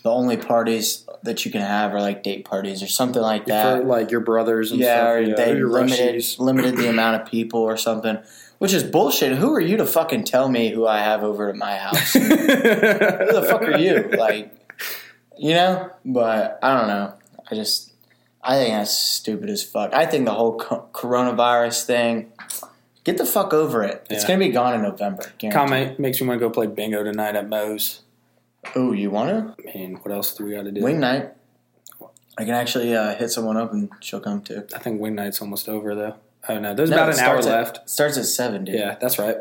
[0.03, 3.81] the only parties that you can have are like date parties or something like that.
[3.81, 7.27] for like your brothers and yeah, stuff, or they your limited limited the amount of
[7.27, 8.17] people or something,
[8.59, 9.37] which is bullshit.
[9.37, 12.13] Who are you to fucking tell me who I have over at my house?
[12.13, 14.09] who the fuck are you?
[14.17, 14.53] Like,
[15.37, 15.89] you know?
[16.05, 17.13] But I don't know.
[17.51, 17.91] I just,
[18.41, 19.93] I think that's stupid as fuck.
[19.93, 22.31] I think the whole co- coronavirus thing,
[23.03, 24.05] get the fuck over it.
[24.09, 25.23] It's gonna be gone in November.
[25.37, 25.51] guaranteed.
[25.51, 28.01] Comment makes me want to go play bingo tonight at Moe's.
[28.75, 29.69] Ooh, you want to?
[29.69, 30.81] I mean, what else do we got to do?
[30.81, 31.31] Wing night.
[32.37, 34.65] I can actually uh, hit someone up and she'll come too.
[34.73, 36.15] I think wing night's almost over though.
[36.47, 37.89] Oh no, there's No, about an hour at- left.
[37.89, 38.75] Starts at seven, dude.
[38.75, 39.37] Yeah, that's right.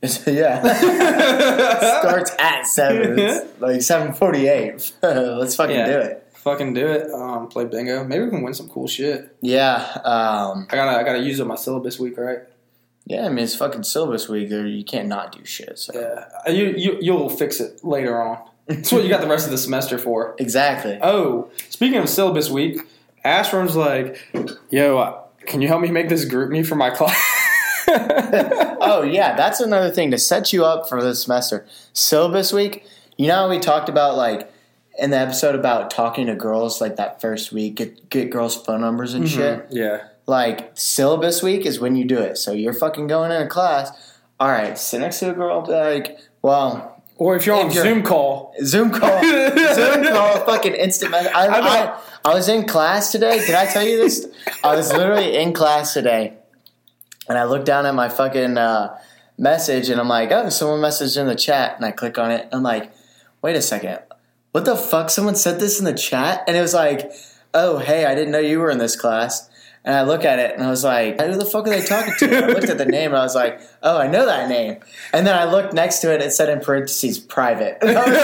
[0.26, 0.62] yeah.
[2.00, 3.18] starts at seven.
[3.18, 4.92] It's like seven forty-eight.
[5.02, 5.86] Let's fucking Yeah.
[5.86, 6.24] do it.
[6.34, 7.10] Fucking do it.
[7.12, 8.04] Um, play bingo.
[8.04, 9.36] Maybe we can win some cool shit.
[9.42, 9.74] Yeah.
[10.04, 12.38] Um, I gotta I gotta use up my syllabus week, right?
[13.08, 13.26] Yeah.
[13.26, 14.48] I mean, it's fucking syllabus week.
[14.50, 15.78] There, you can't not do shit.
[15.78, 16.24] So Yeah.
[16.46, 18.38] Uh, You you you'll fix it later on.
[18.66, 20.34] That's what you got the rest of the semester for.
[20.38, 20.98] exactly.
[21.02, 22.82] Oh, speaking of syllabus week,
[23.24, 24.18] Ashburn's like,
[24.70, 27.16] "Yo, uh, can you help me make this GroupMe for my class?"
[27.88, 31.66] oh yeah, that's another thing to set you up for this semester.
[31.94, 32.84] Syllabus week.
[33.16, 34.52] You know how we talked about like
[34.98, 38.82] in the episode about talking to girls like that first week, get get girls' phone
[38.82, 39.66] numbers and shit.
[39.70, 40.08] Yeah.
[40.28, 42.36] Like syllabus week is when you do it.
[42.36, 44.14] So you're fucking going in a class.
[44.38, 45.64] All right, sit next to a girl.
[45.66, 49.22] Like, well, Or if you're on If you're- Zoom call, Zoom call,
[49.74, 51.32] Zoom call, fucking instant message.
[51.34, 51.58] I, I.
[51.60, 53.38] I, I was in class today.
[53.44, 54.26] Did I tell you this?
[54.62, 56.34] I was literally in class today,
[57.28, 58.98] and I looked down at my fucking uh,
[59.38, 62.42] message, and I'm like, oh, someone messaged in the chat, and I click on it.
[62.42, 62.92] And I'm like,
[63.40, 64.00] wait a second,
[64.52, 65.08] what the fuck?
[65.10, 67.10] Someone said this in the chat, and it was like,
[67.54, 69.47] oh, hey, I didn't know you were in this class.
[69.84, 72.12] And I look at it and I was like, who the fuck are they talking
[72.18, 72.44] to?
[72.44, 74.78] I looked at the name and I was like, oh, I know that name.
[75.12, 77.78] And then I looked next to it and it said in parentheses private.
[77.82, 78.18] I was like,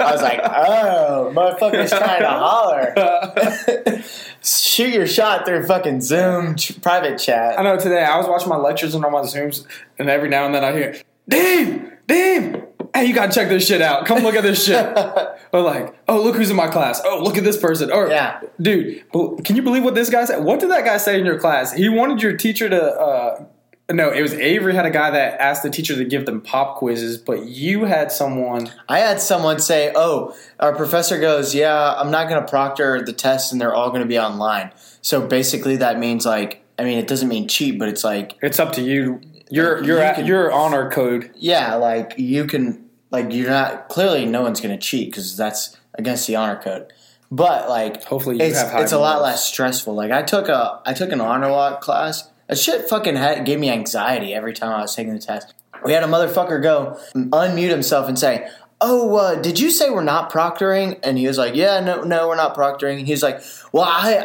[0.00, 4.02] I was like oh, motherfucker's trying to holler.
[4.42, 7.58] Shoot your shot through fucking Zoom ch- private chat.
[7.58, 9.66] I know today I was watching my lectures and on my Zooms,
[9.98, 10.96] and every now and then I hear,
[11.28, 12.62] "Damn, damn,
[12.94, 14.06] hey, you gotta check this shit out.
[14.06, 14.84] Come look at this shit."
[15.52, 17.00] or like, "Oh, look who's in my class.
[17.04, 18.40] Oh, look at this person." Or, Yeah.
[18.60, 19.02] dude,
[19.44, 20.44] can you believe what this guy said?
[20.44, 21.72] What did that guy say in your class?
[21.72, 22.82] He wanted your teacher to.
[22.82, 23.44] uh
[23.92, 26.76] no, it was Avery had a guy that asked the teacher to give them pop
[26.76, 28.70] quizzes, but you had someone.
[28.88, 33.12] I had someone say, oh, our professor goes, yeah, I'm not going to proctor the
[33.12, 34.70] tests and they're all going to be online.
[35.02, 38.60] So basically that means like, I mean, it doesn't mean cheat, but it's like, It's
[38.60, 39.20] up to you.
[39.50, 41.30] You're you're you at, can- you're honor code.
[41.36, 46.26] yeah, like you can like you're not clearly no one's gonna cheat because that's against
[46.26, 46.92] the honor code.
[47.32, 49.94] But like Hopefully you it's it's a lot less stressful.
[49.94, 52.28] Like I took a I took an honor walk class.
[52.48, 55.54] That shit fucking had, gave me anxiety every time I was taking the test.
[55.84, 58.48] We had a motherfucker go unmute himself and say,
[58.80, 62.26] "Oh, uh, did you say we're not proctoring?" And he was like, "Yeah, no, no,
[62.26, 63.40] we're not proctoring." And he was like,
[63.72, 64.16] "Well, I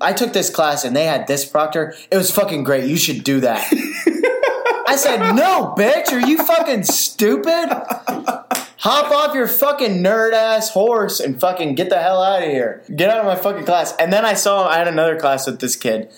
[0.00, 1.94] I I took this class and they had this proctor.
[2.10, 2.84] It was fucking great.
[2.84, 3.66] You should do that."
[4.88, 6.12] I said, "No, bitch.
[6.12, 7.68] Are you fucking stupid?"
[8.80, 12.84] Hop off your fucking nerd ass horse and fucking get the hell out of here.
[12.94, 13.94] Get out of my fucking class.
[13.98, 16.10] And then I saw I had another class with this kid.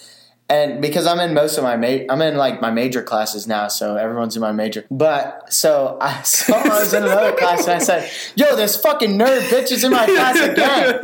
[0.50, 3.68] And because I'm in most of my ma- I'm in like my major classes now,
[3.68, 4.86] so everyone's in my major.
[4.90, 9.18] But so I saw I was in another class and I said, "Yo, this fucking
[9.18, 11.00] nerd bitch is in my class again."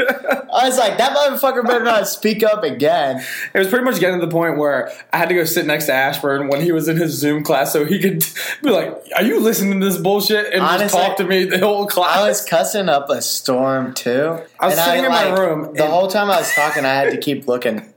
[0.50, 4.18] I was like, "That motherfucker better not speak up again." It was pretty much getting
[4.18, 6.88] to the point where I had to go sit next to Ashburn when he was
[6.88, 8.24] in his Zoom class, so he could
[8.62, 11.58] be like, "Are you listening to this bullshit?" and just Honestly, talk to me the
[11.58, 12.16] whole class.
[12.16, 14.40] I was cussing up a storm too.
[14.58, 17.10] I was And sitting in my room The whole time I was talking, I had
[17.10, 17.92] to keep looking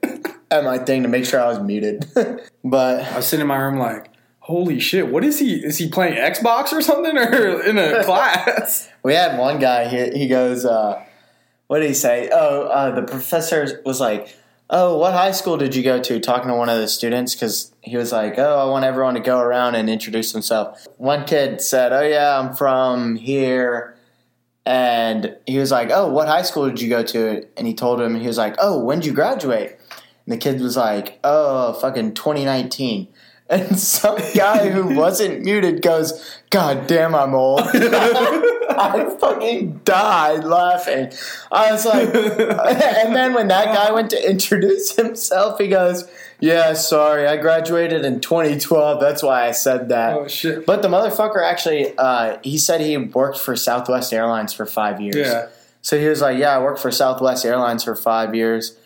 [0.51, 2.07] at my thing to make sure I was muted.
[2.63, 5.07] but I was sitting in my room like, "Holy shit!
[5.09, 5.55] What is he?
[5.55, 9.87] Is he playing Xbox or something, or in a class?" we had one guy.
[9.87, 11.03] He, he goes, uh,
[11.67, 14.35] "What did he say?" Oh, uh, the professor was like,
[14.69, 17.73] "Oh, what high school did you go to?" Talking to one of the students because
[17.81, 21.61] he was like, "Oh, I want everyone to go around and introduce themselves." One kid
[21.61, 23.95] said, "Oh yeah, I'm from here."
[24.65, 28.01] And he was like, "Oh, what high school did you go to?" And he told
[28.01, 29.76] him, he was like, "Oh, when did you graduate?"
[30.27, 33.07] And the kid was like, "Oh, fucking 2019."
[33.49, 37.61] And some guy who wasn't muted goes, "God damn, I'm old."
[38.77, 41.13] I fucking died laughing.
[41.49, 46.09] I was like, and then when that guy went to introduce himself, he goes,
[46.41, 48.99] "Yeah, sorry, I graduated in 2012.
[48.99, 50.65] That's why I said that." oh shit!
[50.65, 55.15] But the motherfucker actually, uh, he said he worked for Southwest Airlines for five years.
[55.15, 55.47] Yeah.
[55.81, 58.77] So he was like, "Yeah, I worked for Southwest Airlines for five years,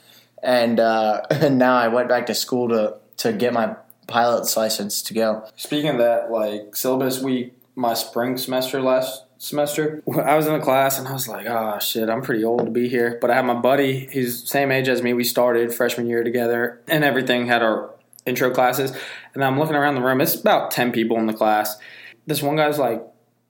[0.41, 3.75] and uh, and now I went back to school to to get my
[4.07, 10.03] pilot's license to go." Speaking of that, like syllabus week, my spring semester last semester,
[10.23, 12.71] I was in a class and I was like, "Oh shit, I'm pretty old to
[12.71, 15.13] be here." But I had my buddy, he's same age as me.
[15.13, 17.93] We started freshman year together, and everything had our
[18.25, 18.95] intro classes.
[19.33, 20.21] And I'm looking around the room.
[20.21, 21.77] It's about ten people in the class.
[22.27, 23.03] This one guy's like,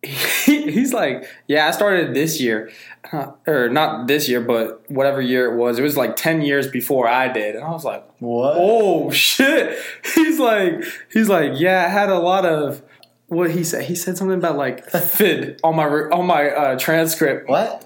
[0.72, 2.72] he's like, "Yeah, I started this year."
[3.12, 5.78] Uh, or not this year, but whatever year it was.
[5.78, 7.56] It was like 10 years before I did.
[7.56, 8.54] And I was like, What?
[8.58, 9.78] oh shit
[10.16, 12.82] he's like he's like yeah i had a lot of
[13.28, 17.50] what he said he said something about like fid on my on my uh, transcript
[17.50, 17.86] What?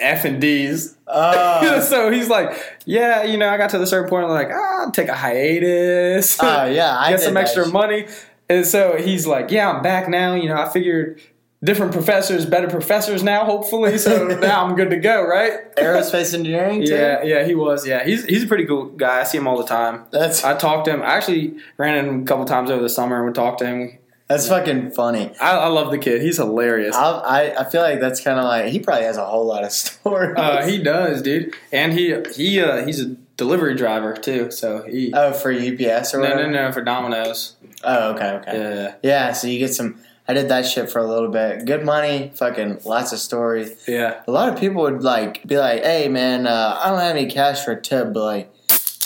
[0.00, 4.08] f and d's Uh, so he's like yeah you know i got to the certain
[4.08, 7.72] point like ah, I'll take a hiatus uh, yeah, I get some extra shit.
[7.72, 8.06] money
[8.48, 11.20] and so he's like yeah i'm back now you know i figured
[11.64, 16.84] different professors better professors now hopefully so now i'm good to go right Aerospace engineering.
[16.84, 16.92] Too?
[16.94, 19.56] yeah yeah he was yeah he's he's a pretty cool guy i see him all
[19.56, 21.02] the time that's I talked to him.
[21.02, 23.66] I actually ran into him a couple times over the summer and would talk to
[23.66, 23.98] him.
[24.28, 25.32] that's fucking funny.
[25.40, 26.22] I, I love the kid.
[26.22, 26.94] He's hilarious.
[26.94, 29.64] I'll, I I feel like that's kind of like he probably has a whole lot
[29.64, 30.36] of stories.
[30.36, 31.54] Uh, he does, dude.
[31.72, 34.50] And he he uh, he's a delivery driver too.
[34.50, 36.50] So he oh, for UPS or no whatever.
[36.50, 37.56] no no for Domino's.
[37.82, 38.52] Oh, okay, okay.
[38.56, 39.98] Yeah Yeah, so you get some.
[40.26, 41.66] I did that shit for a little bit.
[41.66, 43.84] Good money, fucking lots of stories.
[43.86, 44.22] yeah.
[44.26, 47.26] A lot of people would like be like, "Hey, man, uh, I don't have any
[47.30, 48.50] cash for a tip, but like,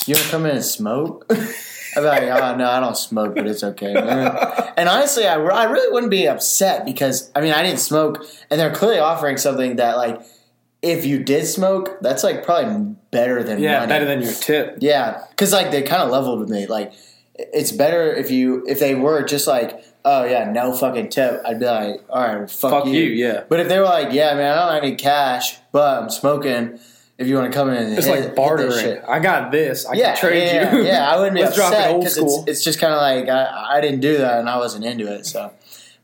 [0.06, 1.26] you wanna come in and smoke?"
[1.96, 4.36] I'd be like, "Oh no, I don't smoke, but it's okay." Man.
[4.76, 8.60] and honestly, I, I really wouldn't be upset because I mean, I didn't smoke, and
[8.60, 10.20] they're clearly offering something that like,
[10.82, 13.88] if you did smoke, that's like probably better than Yeah, money.
[13.88, 14.76] better than your tip.
[14.80, 16.66] Yeah, because like they kind of leveled with me.
[16.68, 16.92] Like
[17.34, 21.42] it's better if you if they were just like, oh yeah, no fucking tip.
[21.46, 22.92] I'd be like, all right, fuck, Fuck you.
[23.00, 23.44] you, yeah.
[23.48, 26.78] But if they were like, yeah, man, I don't have any cash, but I'm smoking.
[27.18, 28.70] If you want to come in, and It's hit- like bartering.
[28.78, 29.02] shit.
[29.08, 29.84] I got this.
[29.86, 30.84] I Yeah, can trade yeah, you.
[30.84, 31.10] yeah.
[31.12, 32.40] I wouldn't be Let's upset it old because school.
[32.42, 35.12] it's, it's just kind of like I, I didn't do that and I wasn't into
[35.12, 35.26] it.
[35.26, 35.50] So,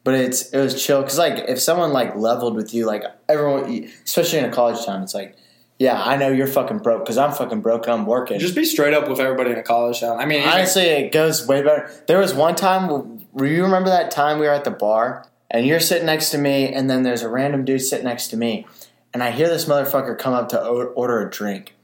[0.02, 3.88] but it's it was chill because like if someone like leveled with you, like everyone,
[4.04, 5.36] especially in a college town, it's like,
[5.78, 8.40] yeah, I know you're fucking broke because I'm fucking broke and I'm working.
[8.40, 10.18] Just be straight up with everybody in a college town.
[10.18, 11.88] I mean, Honestly, it goes way better.
[12.08, 15.80] There was one time, you remember that time we were at the bar and you're
[15.80, 18.66] sitting next to me, and then there's a random dude sitting next to me,
[19.12, 21.74] and I hear this motherfucker come up to order a drink,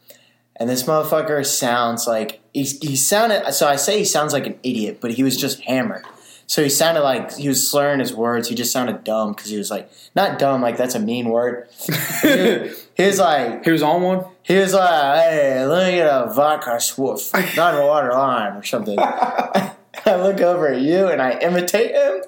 [0.57, 3.53] and this motherfucker sounds like he, he sounded.
[3.53, 6.05] So I say he sounds like an idiot, but he was just hammered.
[6.47, 8.49] So he sounded like he was slurring his words.
[8.49, 11.69] He just sounded dumb because he was like not dumb, like that's a mean word.
[12.23, 14.25] he, he was like he was on one.
[14.43, 18.65] he was like, "Hey, let me get a vodka swoof, not a water lime or
[18.65, 18.99] something."
[20.07, 22.23] I look over at you and I imitate him.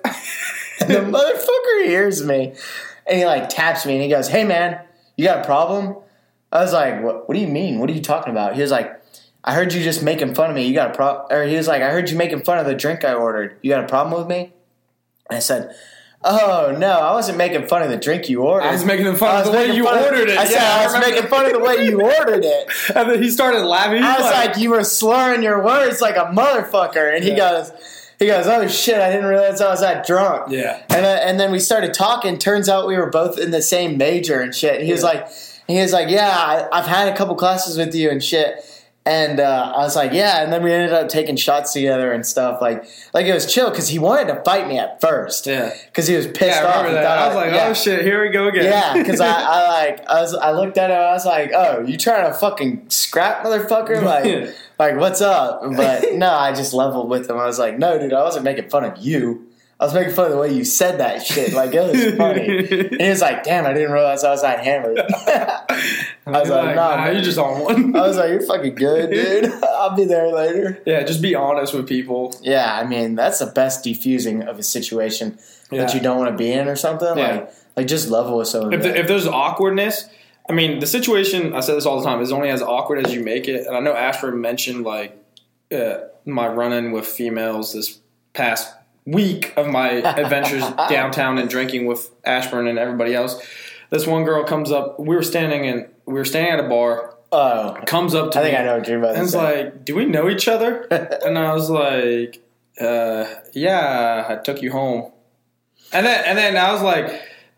[0.80, 2.54] and the motherfucker hears me.
[3.06, 4.80] And he like taps me and he goes, Hey man,
[5.16, 5.96] you got a problem?
[6.50, 7.78] I was like, What what do you mean?
[7.78, 8.54] What are you talking about?
[8.54, 9.00] He was like,
[9.44, 10.66] I heard you just making fun of me.
[10.66, 12.74] You got a problem or he was like, I heard you making fun of the
[12.74, 13.58] drink I ordered.
[13.62, 14.52] You got a problem with me?
[15.28, 15.74] And I said,
[16.24, 18.66] Oh no, I wasn't making fun of the drink you ordered.
[18.66, 20.38] I was making fun of the way you ordered it.
[20.38, 22.68] I said I was making fun of the way you ordered it.
[22.94, 24.02] And then he started laughing.
[24.02, 27.72] He I was like, you were slurring your words like a motherfucker, and he goes,
[28.18, 30.52] he goes, oh shit, I didn't realize I was that drunk.
[30.52, 30.80] Yeah.
[30.90, 32.38] And then, and then we started talking.
[32.38, 34.76] Turns out we were both in the same major and shit.
[34.76, 35.28] And he was like,
[35.66, 38.64] he was like, yeah, I, I've had a couple classes with you and shit.
[39.04, 40.44] And uh, I was like, yeah.
[40.44, 42.60] And then we ended up taking shots together and stuff.
[42.62, 45.44] Like, like it was chill because he wanted to fight me at first.
[45.46, 45.72] Yeah.
[45.86, 46.86] Because he was pissed Yeah, I off.
[46.92, 47.02] that.
[47.04, 47.66] thought I was like, yeah.
[47.68, 48.64] oh shit, here we go again.
[48.64, 50.96] Yeah, because I, I like I was I looked at him.
[50.98, 54.02] I was like, "Oh, you trying to fucking scrap, motherfucker?
[54.04, 57.38] Like, like what's up?" But no, I just leveled with him.
[57.38, 59.48] I was like, "No, dude, I wasn't making fun of you.
[59.82, 61.54] I was making fun of the way you said that shit.
[61.54, 62.46] Like, it was funny."
[62.92, 66.76] And he was like, "Damn, I didn't realize I was that hammered." I was like,
[66.76, 67.96] "Nah, nah, man." you're just on one.
[67.96, 69.52] I was like, "You're fucking good, dude.
[69.64, 72.38] I'll be there later." yeah, just be honest with people.
[72.42, 75.36] Yeah, I mean that's the best defusing of a situation
[75.70, 77.18] that you don't want to be in or something.
[77.18, 77.32] Yeah.
[77.32, 78.74] Like, like just level with someone.
[78.74, 80.08] If, the, if there's awkwardness,
[80.48, 83.12] I mean, the situation, I say this all the time, is only as awkward as
[83.12, 83.66] you make it.
[83.66, 85.16] And I know Ashford mentioned, like,
[85.72, 87.98] uh, my run in with females this
[88.32, 88.72] past
[89.06, 93.40] week of my adventures downtown and drinking with Ashburn and everybody else.
[93.90, 94.98] This one girl comes up.
[94.98, 97.14] We were standing in, we were standing at a bar.
[97.32, 99.32] oh, Comes up to I think me I know what you're about and to it's
[99.32, 99.64] say.
[99.64, 100.82] like, "Do we know each other?"
[101.24, 102.40] and I was like,
[102.80, 105.12] uh, "Yeah, I took you home."
[105.92, 107.06] And then and then I was like,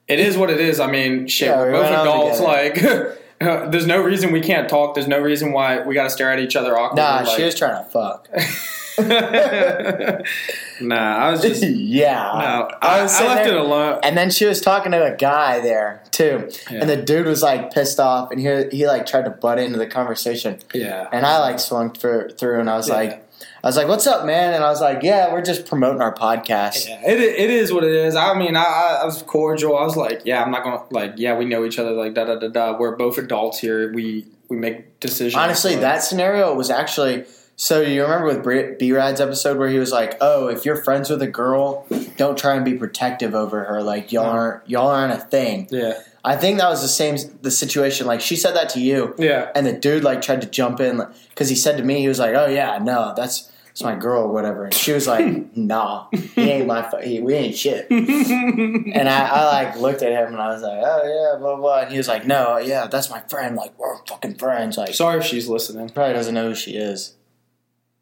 [0.09, 2.41] "It is what it is." I mean, shit, Yeah, we're both went out adults.
[2.41, 2.75] Like,
[3.71, 4.95] there's no reason we can't talk.
[4.95, 7.03] There's no reason why we got to stare at each other awkwardly.
[7.05, 8.29] nah, like, she was trying to fuck.
[10.81, 12.15] nah, I was just yeah.
[12.15, 12.71] no.
[12.83, 14.01] I, was I left there- it alone.
[14.03, 16.81] And then she was talking to a guy there too, Yeah.
[16.81, 19.79] and the dude was like pissed off, and he he like tried to butt into
[19.79, 22.95] the conversation, Yeah, and I like swung for, through, and I was Yeah.
[22.95, 23.21] like,
[23.63, 26.15] I was like, "What's up, man?" And I was like, "Yeah, we're just promoting our
[26.15, 28.15] podcast." Yeah, it, it is what it is.
[28.15, 29.77] I mean, I, I, I was cordial.
[29.77, 31.93] I was like, yeah, I'm not gonna like, yeah, we know each other.
[31.93, 32.77] Like, da da da da.
[32.79, 33.93] We're both adults here.
[33.93, 35.35] We we make decisions.
[35.35, 37.25] Honestly, that scenario was actually.
[37.57, 41.09] So you remember with B Rad's episode where he was like, "Oh, if you're friends
[41.09, 41.87] with a girl,
[42.17, 43.83] don't try and be protective over her.
[43.83, 44.31] Like y'all No.
[44.31, 48.07] aren't y'all aren't a thing." yeah, I think that was the same the situation.
[48.09, 51.01] Like she said that to you, yeah, and the dude like tried to jump in
[51.31, 54.23] because he said to me, he was like, "Oh yeah, no, that's that's my girl
[54.25, 55.25] or whatever." And she was like,
[55.57, 60.11] "Nah, he ain't my fu- he, we ain't shit." And I, I like looked at
[60.13, 62.89] him and I was like, "Oh yeah, blah blah." And he was like, "No, yeah,
[62.89, 63.55] that's my friend.
[63.55, 65.89] Like we're fucking friends." Like Sorry if she's listening.
[65.91, 67.15] probably doesn't know who she is.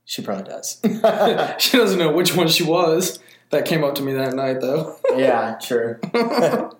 [0.04, 0.80] She probably does.
[1.58, 3.18] She doesn't know which one she was.
[3.50, 4.96] That came up to me that night, though.
[5.16, 5.98] yeah, true.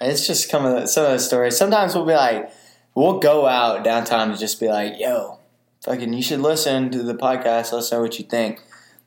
[0.00, 1.56] it's just some of the, some of the stories.
[1.56, 2.50] Sometimes we'll be like,
[2.96, 5.38] we'll go out downtown to just be like, "Yo,
[5.84, 7.72] fucking, you should listen to the podcast.
[7.72, 8.60] Let us know what you think."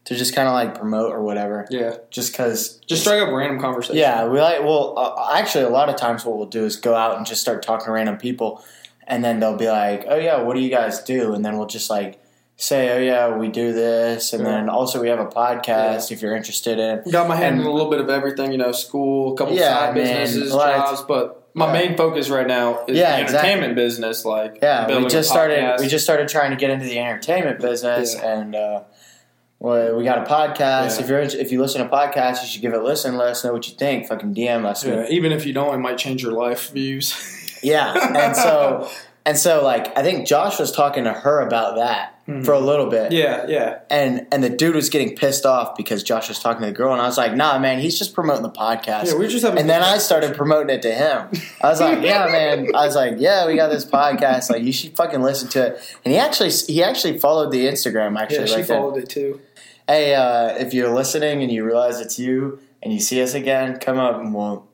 [0.05, 2.77] To just kind of like promote or whatever, yeah, just because.
[2.87, 3.97] just strike up random conversation.
[3.97, 4.61] Yeah, we like.
[4.61, 7.41] Well, uh, actually, a lot of times what we'll do is go out and just
[7.41, 8.63] start talking to random people,
[9.05, 11.67] and then they'll be like, "Oh yeah, what do you guys do?" And then we'll
[11.67, 12.17] just like
[12.61, 14.49] say, "Oh yeah, we do this," and Yeah.
[14.51, 17.09] then also we have a podcast if you're interested in.
[17.11, 18.51] got my hand And- in a little bit of everything.
[18.51, 21.73] You know, school, a couple Yeah, side businesses, lot jobs, but my Yeah.
[21.73, 23.49] main focus right now is Yeah, the exactly.
[23.49, 24.23] entertainment business.
[24.25, 25.77] Like, Yeah, we just started.
[25.79, 28.29] We just started trying to get into the entertainment business, Yeah.
[28.39, 28.79] and uh,
[29.59, 30.97] well, we got a podcast.
[30.97, 31.03] Yeah.
[31.03, 33.17] If you're if you listen to podcasts, you should give it a listen.
[33.17, 34.07] Let us know what you think.
[34.07, 34.85] Fucking DM us.
[34.85, 37.13] Yeah, even if you don't, it might change your life views.
[37.63, 38.87] Yeah, and so
[39.25, 42.45] and so like I think Josh was talking to her about that Mhm.
[42.45, 43.11] for a little bit.
[43.11, 46.67] yeah, yeah, And and the dude was getting pissed off because Josh was talking to
[46.67, 49.07] the girl, and I was like, Nah, man, he's just promoting the podcast.
[49.07, 49.13] yeah.
[49.15, 49.59] We're just having.
[49.59, 51.27] and then I started promoting it to him.
[51.61, 54.49] I was like, "Yeah, man." I was like, "Yeah, we got this podcast.
[54.51, 58.17] Like, you should fucking listen to it." And he actually, he actually followed the Instagram.
[58.17, 58.77] Actually, Yeah, she right there.
[58.77, 59.39] followed it too.
[59.87, 63.79] Hey, uh, if you're listening and you realize it's you and you see us again,
[63.79, 64.67] come up and we'll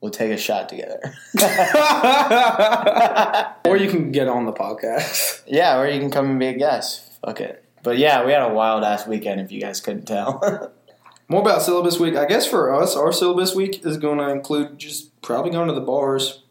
[0.00, 1.00] we'll take a shot together.
[3.64, 5.42] or you can get on the podcast.
[5.46, 7.12] yeah, or you can come and be a guest.
[7.24, 7.64] Fuck it.
[7.82, 9.40] But yeah, we had a wild ass weekend.
[9.40, 10.72] If you guys couldn't tell.
[11.28, 12.14] More about syllabus week.
[12.14, 15.74] I guess for us, our syllabus week is going to include just probably going to
[15.74, 16.42] the bars.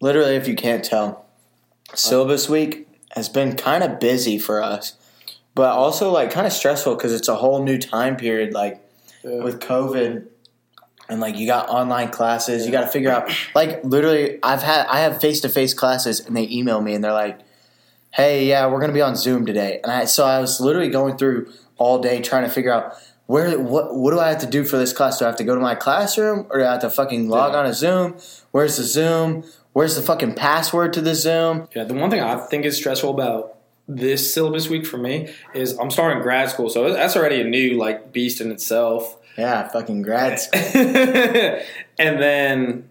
[0.00, 1.24] Literally, if you can't tell,
[1.94, 4.94] syllabus week has been kind of busy for us,
[5.54, 8.52] but also like kind of stressful because it's a whole new time period.
[8.52, 8.82] Like
[9.24, 9.42] Yeah.
[9.42, 10.26] with COVID,
[11.10, 13.30] and like you got online classes, you got to figure out.
[13.54, 17.02] Like literally, I've had I have face to face classes, and they email me and
[17.04, 17.40] they're like,
[18.12, 21.16] "Hey, yeah, we're gonna be on Zoom today," and I so I was literally going
[21.16, 22.94] through all day trying to figure out
[23.26, 25.18] where what what do I have to do for this class?
[25.18, 27.52] Do I have to go to my classroom or do I have to fucking log
[27.52, 27.58] Yeah.
[27.60, 28.16] on a Zoom?
[28.50, 29.44] Where's the Zoom?
[29.72, 31.68] Where's the fucking password to the Zoom?
[31.76, 33.54] Yeah, the one thing I think is stressful about
[33.86, 37.76] this syllabus week for me is I'm starting grad school, so that's already a new
[37.78, 39.16] like beast in itself.
[39.40, 40.48] Yeah, fucking grads.
[40.52, 41.62] and
[41.98, 42.88] then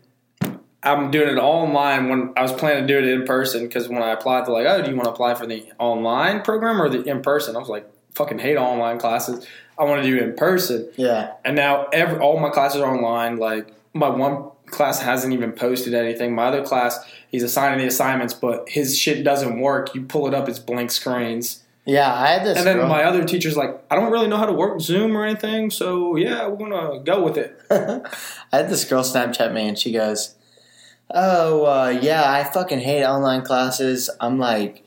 [0.81, 4.01] I'm doing it online when I was planning to do it in person because when
[4.01, 6.89] I applied, they're like, "Oh, do you want to apply for the online program or
[6.89, 9.45] the in person?" I was like, "Fucking hate online classes.
[9.77, 11.33] I want to do it in person." Yeah.
[11.43, 13.37] And now every all my classes are online.
[13.37, 16.33] Like my one class hasn't even posted anything.
[16.33, 19.93] My other class, he's assigning the assignments, but his shit doesn't work.
[19.93, 21.63] You pull it up, it's blank screens.
[21.89, 24.37] Yeah, I had this And then girl- my other teacher's like, I don't really know
[24.37, 27.59] how to work Zoom or anything, so yeah, we're gonna go with it.
[27.71, 30.35] I had this girl Snapchat me and she goes,
[31.11, 34.07] "Oh uh, yeah, I fucking hate online classes.
[34.21, 34.83] I'm like,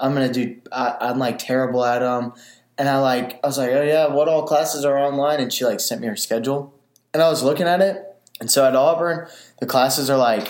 [0.00, 0.56] I'm gonna do.
[0.72, 2.32] I, I'm like terrible at them."
[2.78, 5.66] And I like, I was like, "Oh yeah, what all classes are online?" And she
[5.66, 6.72] like sent me her schedule,
[7.12, 8.06] and I was looking at it.
[8.40, 9.28] And so at Auburn,
[9.60, 10.48] the classes are like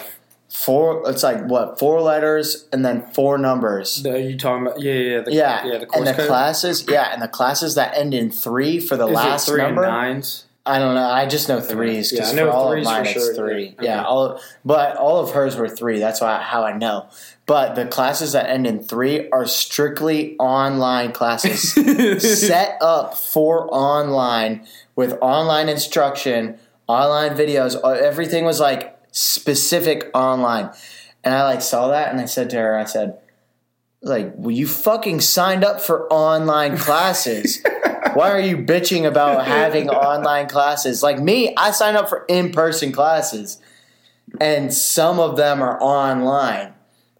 [0.50, 1.02] four.
[1.08, 4.02] It's like what four letters and then four numbers.
[4.02, 4.80] The, you talking about?
[4.80, 5.78] Yeah, yeah, the, Yeah, yeah.
[5.78, 6.28] The and the code.
[6.28, 9.82] classes, yeah, and the classes that end in three for the Is last three number.
[9.86, 10.44] nines.
[10.66, 11.08] I don't know.
[11.08, 13.74] I just know threes Yeah, because I know for all of mine for it's three.
[13.80, 13.82] yeah.
[13.82, 14.06] Yeah, Okay.
[14.08, 15.98] all but all of hers were three.
[15.98, 17.06] That's why how I know.
[17.46, 21.72] But the classes that end in three are strictly online classes,
[22.48, 27.74] set up for online with online instruction, online videos.
[27.82, 30.70] uh, Everything was like specific online,
[31.24, 33.18] and I like saw that and I said to her, I said.
[34.02, 37.62] Like, well, you fucking signed up for online classes.
[38.14, 41.02] Why are you bitching about having online classes?
[41.02, 43.60] Like me, I signed up for in person classes,
[44.40, 46.72] and some of them are online.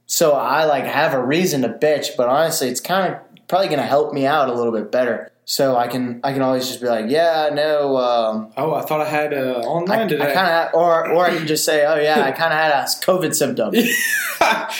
[0.06, 3.78] So I like have a reason to bitch, but honestly, it's kind of probably going
[3.78, 5.30] to help me out a little bit better.
[5.52, 9.00] So I can I can always just be like, yeah, no, um, Oh, I thought
[9.00, 10.32] I had uh, online I today.
[10.32, 12.84] kind of, or or I can just say, oh yeah, I kind of had a
[12.84, 13.74] COVID symptom.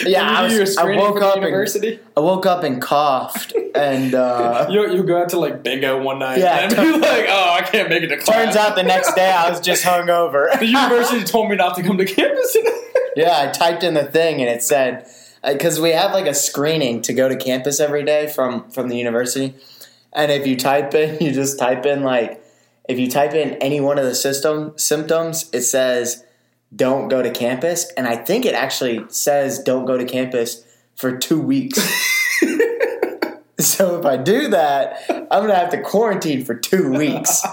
[0.07, 1.99] Yeah, I was- I woke up and- university.
[2.17, 6.21] I woke up and coughed, and uh, You you go out to like bingo one
[6.21, 6.61] night, Yeah.
[6.61, 8.37] and be like, oh, I can't make it to class.
[8.45, 10.57] turns out the next day I was just hungover.
[10.61, 12.57] the university told me not to come to campus.
[13.17, 15.05] Yeah, I typed in the thing and it said
[15.45, 18.97] because we have like a screening to go to campus every day from from the
[18.97, 19.55] university,
[20.13, 22.43] and if you type in, you just type in like
[22.89, 26.25] if you type in any one of the system symptoms, it says
[26.75, 30.65] don't go to campus, and I think it actually says don't go to campus
[30.97, 31.79] for two weeks.
[33.59, 37.45] so if I do that, I'm gonna have to quarantine for two weeks.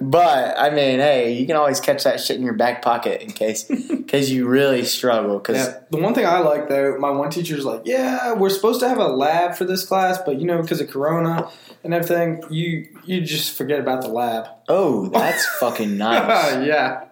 [0.00, 3.30] But I mean, hey, you can always catch that shit in your back pocket in
[3.32, 5.38] case in case you really struggle.
[5.38, 5.80] Because Yeah.
[5.90, 8.98] The one thing I like though, my one teacher's like, yeah, we're supposed to have
[8.98, 11.50] a lab for this class, but you know, because of Corona
[11.82, 14.46] and everything, you you just forget about the lab.
[14.68, 16.66] oh, that's fucking nice.
[16.66, 17.04] yeah.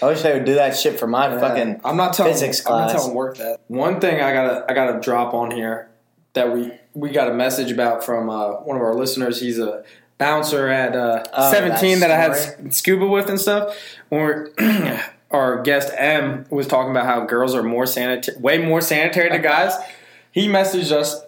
[0.00, 1.82] I wish they would do that shit for my fucking.
[1.84, 2.80] I'm not telling physics class.
[2.80, 3.60] I'm not telling work that.
[3.68, 5.90] One thing I gotta I gotta drop on here
[6.32, 9.40] that we we got a message about from uh, one of our listeners.
[9.40, 9.84] He's a
[10.22, 13.76] bouncer at uh, Oh, 17 that that, I had scuba with and stuff.
[14.08, 14.48] When
[15.32, 19.42] our guest M was talking about how girls are more sanitary, way more sanitary than
[19.52, 19.74] guys.
[20.30, 21.20] He messaged us.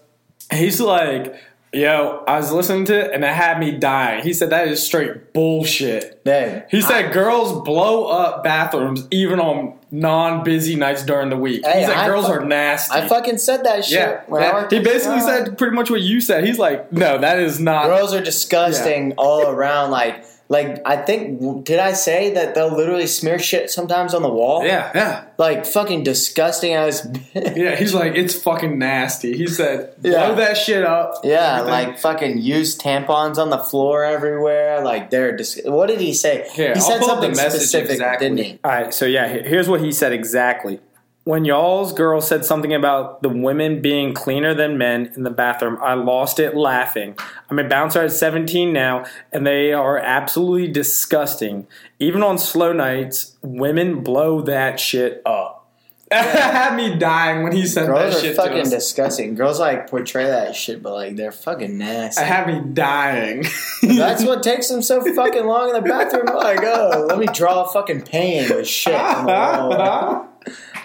[0.51, 1.35] He's like,
[1.75, 4.83] "Yo, I was listening to it and it had me dying." He said that is
[4.83, 6.25] straight bullshit.
[6.25, 11.65] Dude, He said girls blow up bathrooms even on non-busy nights during the week.
[11.65, 12.99] Hey, He said I girls are nasty.
[12.99, 13.99] I fucking said that shit.
[13.99, 14.67] yeah, yeah.
[14.71, 16.45] he basically said pretty much what you said.
[16.45, 17.87] He's like, no, that is not.
[17.87, 19.91] girls are disgusting all around.
[19.91, 24.29] Like, like I think did I say that they'll literally smear shit sometimes on the
[24.29, 24.65] wall?
[24.65, 27.07] Yeah, yeah, Like fucking disgusting as.
[27.35, 27.77] yeah.
[27.77, 29.37] He's like, it's fucking nasty.
[29.37, 30.33] He said, blow Yeah.
[30.35, 31.21] that shit up.
[31.25, 31.89] Yeah, Everything.
[31.89, 34.83] like fucking use tampons on the floor everywhere.
[34.83, 36.47] Like they're dis- what did he say?
[36.53, 38.29] Here, he I'll said something the message specific, exactly.
[38.29, 38.59] didn't he?
[38.63, 40.79] All right, so yeah, here's what he said exactly.
[41.25, 45.79] When y'all's girl said something about the women being cleaner than men in the bathroom,
[45.83, 47.19] I lost it laughing.
[47.49, 51.67] I'm a bouncer at 17 now, and they are absolutely disgusting.
[51.99, 55.67] Even on slow nights, women blow that shit up.
[56.11, 58.71] it had me dying when he said Girls that are shit to fucking us.
[58.71, 59.35] disgusting.
[59.35, 62.23] Girls like portray that shit, but like they're fucking nasty.
[62.23, 63.47] I had me dying.
[63.83, 66.25] That's what takes them so fucking long in the bathroom.
[66.35, 68.93] Like, oh, let me draw a fucking pain with shit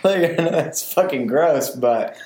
[0.04, 0.30] on the wall.
[0.38, 2.18] Like, that's fucking gross, but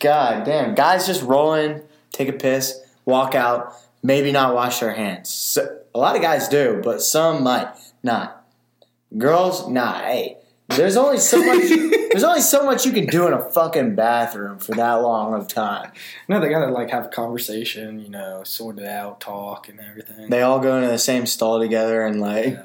[0.00, 1.82] god damn, guys just roll in,
[2.12, 5.30] take a piss, walk out, maybe not wash their hands.
[5.30, 7.68] So, a lot of guys do, but some might
[8.02, 8.46] not.
[9.16, 9.98] Girls, nah.
[10.00, 10.38] Hey,
[10.68, 11.68] There's only so much.
[12.10, 15.48] there's only so much you can do in a fucking bathroom for that long of
[15.48, 15.92] time.
[16.28, 20.30] No, they gotta like have a conversation, you know, sort it out, talk, and everything.
[20.30, 22.56] They all go into the same stall together and like.
[22.56, 22.62] Uh,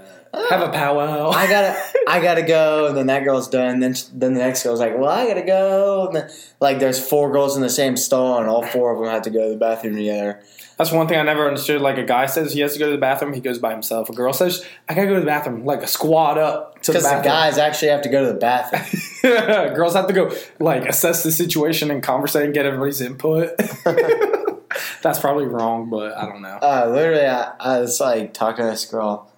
[0.50, 1.30] have a powwow.
[1.30, 2.88] I gotta, I gotta go.
[2.88, 3.80] And then that girl's done.
[3.80, 6.30] Then, then the next girl's like, "Well, I gotta go." And then,
[6.60, 9.30] like, there's four girls in the same stall, and all four of them have to
[9.30, 10.42] go to the bathroom together.
[10.78, 11.82] That's one thing I never understood.
[11.82, 14.10] Like a guy says he has to go to the bathroom, he goes by himself.
[14.10, 17.00] A girl says, "I gotta go to the bathroom," like a squad up to the
[17.00, 19.04] Because the, guys actually have to go to the bathroom.
[19.76, 23.58] Girls have to go like assess the situation and conversate and get everybody's input.
[25.02, 26.60] That's probably wrong, but I don't know.
[26.62, 29.32] uh, literally, I, I was like talking to this girl,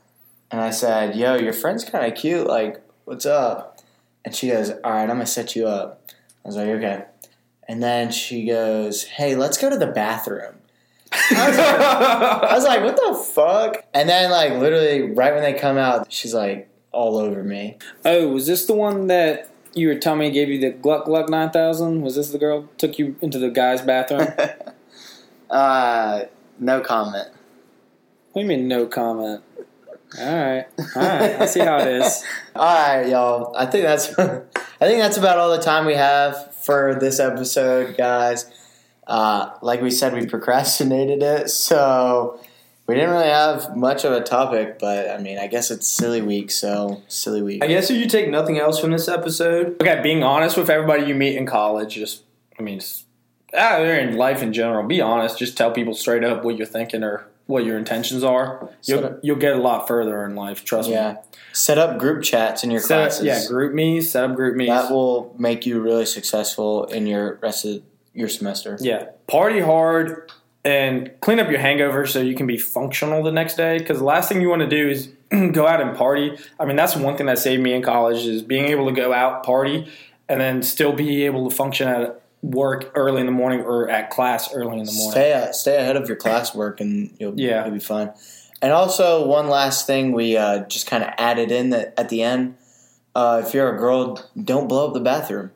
[0.51, 2.47] and I said, "Yo, your friend's kind of cute.
[2.47, 3.79] Like, what's up?"
[4.25, 6.01] And she goes, "All right, I'm gonna set you up."
[6.43, 7.05] I was like, "Okay."
[7.67, 10.55] And then she goes, "Hey, let's go to the bathroom."
[11.11, 15.43] I was, like, I was like, "What the fuck?" And then, like, literally, right when
[15.43, 17.77] they come out, she's like all over me.
[18.05, 21.29] oh, was this the one that you were telling me gave you the Gluck Gluck
[21.29, 22.01] nine thousand?
[22.01, 24.27] Was this the girl took you into the guy's bathroom?
[24.35, 24.75] what
[25.49, 26.23] uh,
[26.59, 27.29] no comment.
[28.33, 29.43] do you mean no comment?
[30.17, 31.41] All right, all right.
[31.41, 32.23] I see how it is.
[32.55, 33.55] All right, y'all.
[33.55, 37.95] I think that's I think that's about all the time we have for this episode,
[37.95, 38.49] guys.
[39.05, 42.39] Uh, like we said, we procrastinated it, so
[42.87, 44.79] we didn't really have much of a topic.
[44.79, 47.63] But I mean, I guess it's silly week, so silly week.
[47.63, 51.05] I guess if you take nothing else from this episode, okay, being honest with everybody
[51.05, 52.23] you meet in college, just
[52.57, 53.05] I mean, just,
[53.53, 54.87] ah, in life in general.
[54.87, 55.37] Be honest.
[55.37, 58.69] Just tell people straight up what you're thinking or what your intentions are.
[58.83, 60.63] You'll So- you'll get a lot further in life.
[60.63, 60.93] Trust me.
[60.95, 61.15] Yeah,
[61.51, 63.25] set up group chats in your Set up, classes.
[63.25, 64.67] yeah, GroupMe, set up GroupMe's.
[64.69, 67.81] that will make you really successful in your rest of
[68.13, 68.77] your semester.
[68.81, 70.31] yeah, party hard
[70.63, 73.79] and clean up your hangover so you can be functional the next day.
[73.79, 75.09] Because the last thing you want to do is
[75.51, 76.37] go out and party.
[76.59, 79.11] I mean, that's one thing that saved me in college is being able to go
[79.11, 79.87] out party
[80.27, 84.09] and then still be able to function at work early in the morning or at
[84.09, 85.11] class early in the morning.
[85.11, 87.65] Stay stay ahead of your classwork, and you'll Yeah.
[87.65, 88.11] you'll be fine.
[88.61, 92.21] And also, one last thing we uh, just kind of added in that at the
[92.23, 92.55] end.
[93.15, 95.51] Uh, if you're a girl, don't blow up the bathroom.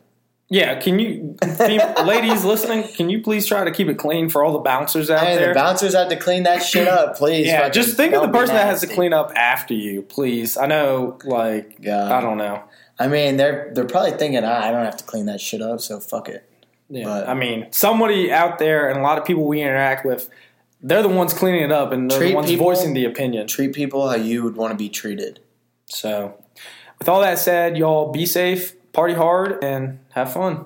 [0.50, 1.36] Yeah, can you,
[2.06, 5.26] ladies listening, can you please try to keep it clean for all the bouncers out
[5.26, 5.48] Hey, there?
[5.50, 7.48] the bouncers have to clean that shit up, please.
[7.48, 10.56] yeah, just think of the person that has to clean up after you, please.
[10.58, 12.12] I know, like, God.
[12.12, 12.62] I don't know.
[13.00, 15.82] I mean, they're they're probably thinking, ah, I don't have to clean that shit up,
[15.82, 16.48] so fuck it.
[16.94, 20.30] Yeah, But- I mean, somebody out there and a lot of people we interact with,
[20.82, 23.48] they're the ones cleaning it up and they're the ones people- voicing the opinion.
[23.48, 25.40] Treat people how you would want to be treated.
[25.86, 26.36] So,
[27.00, 30.66] with all that said, y'all be safe, party hard, and have fun.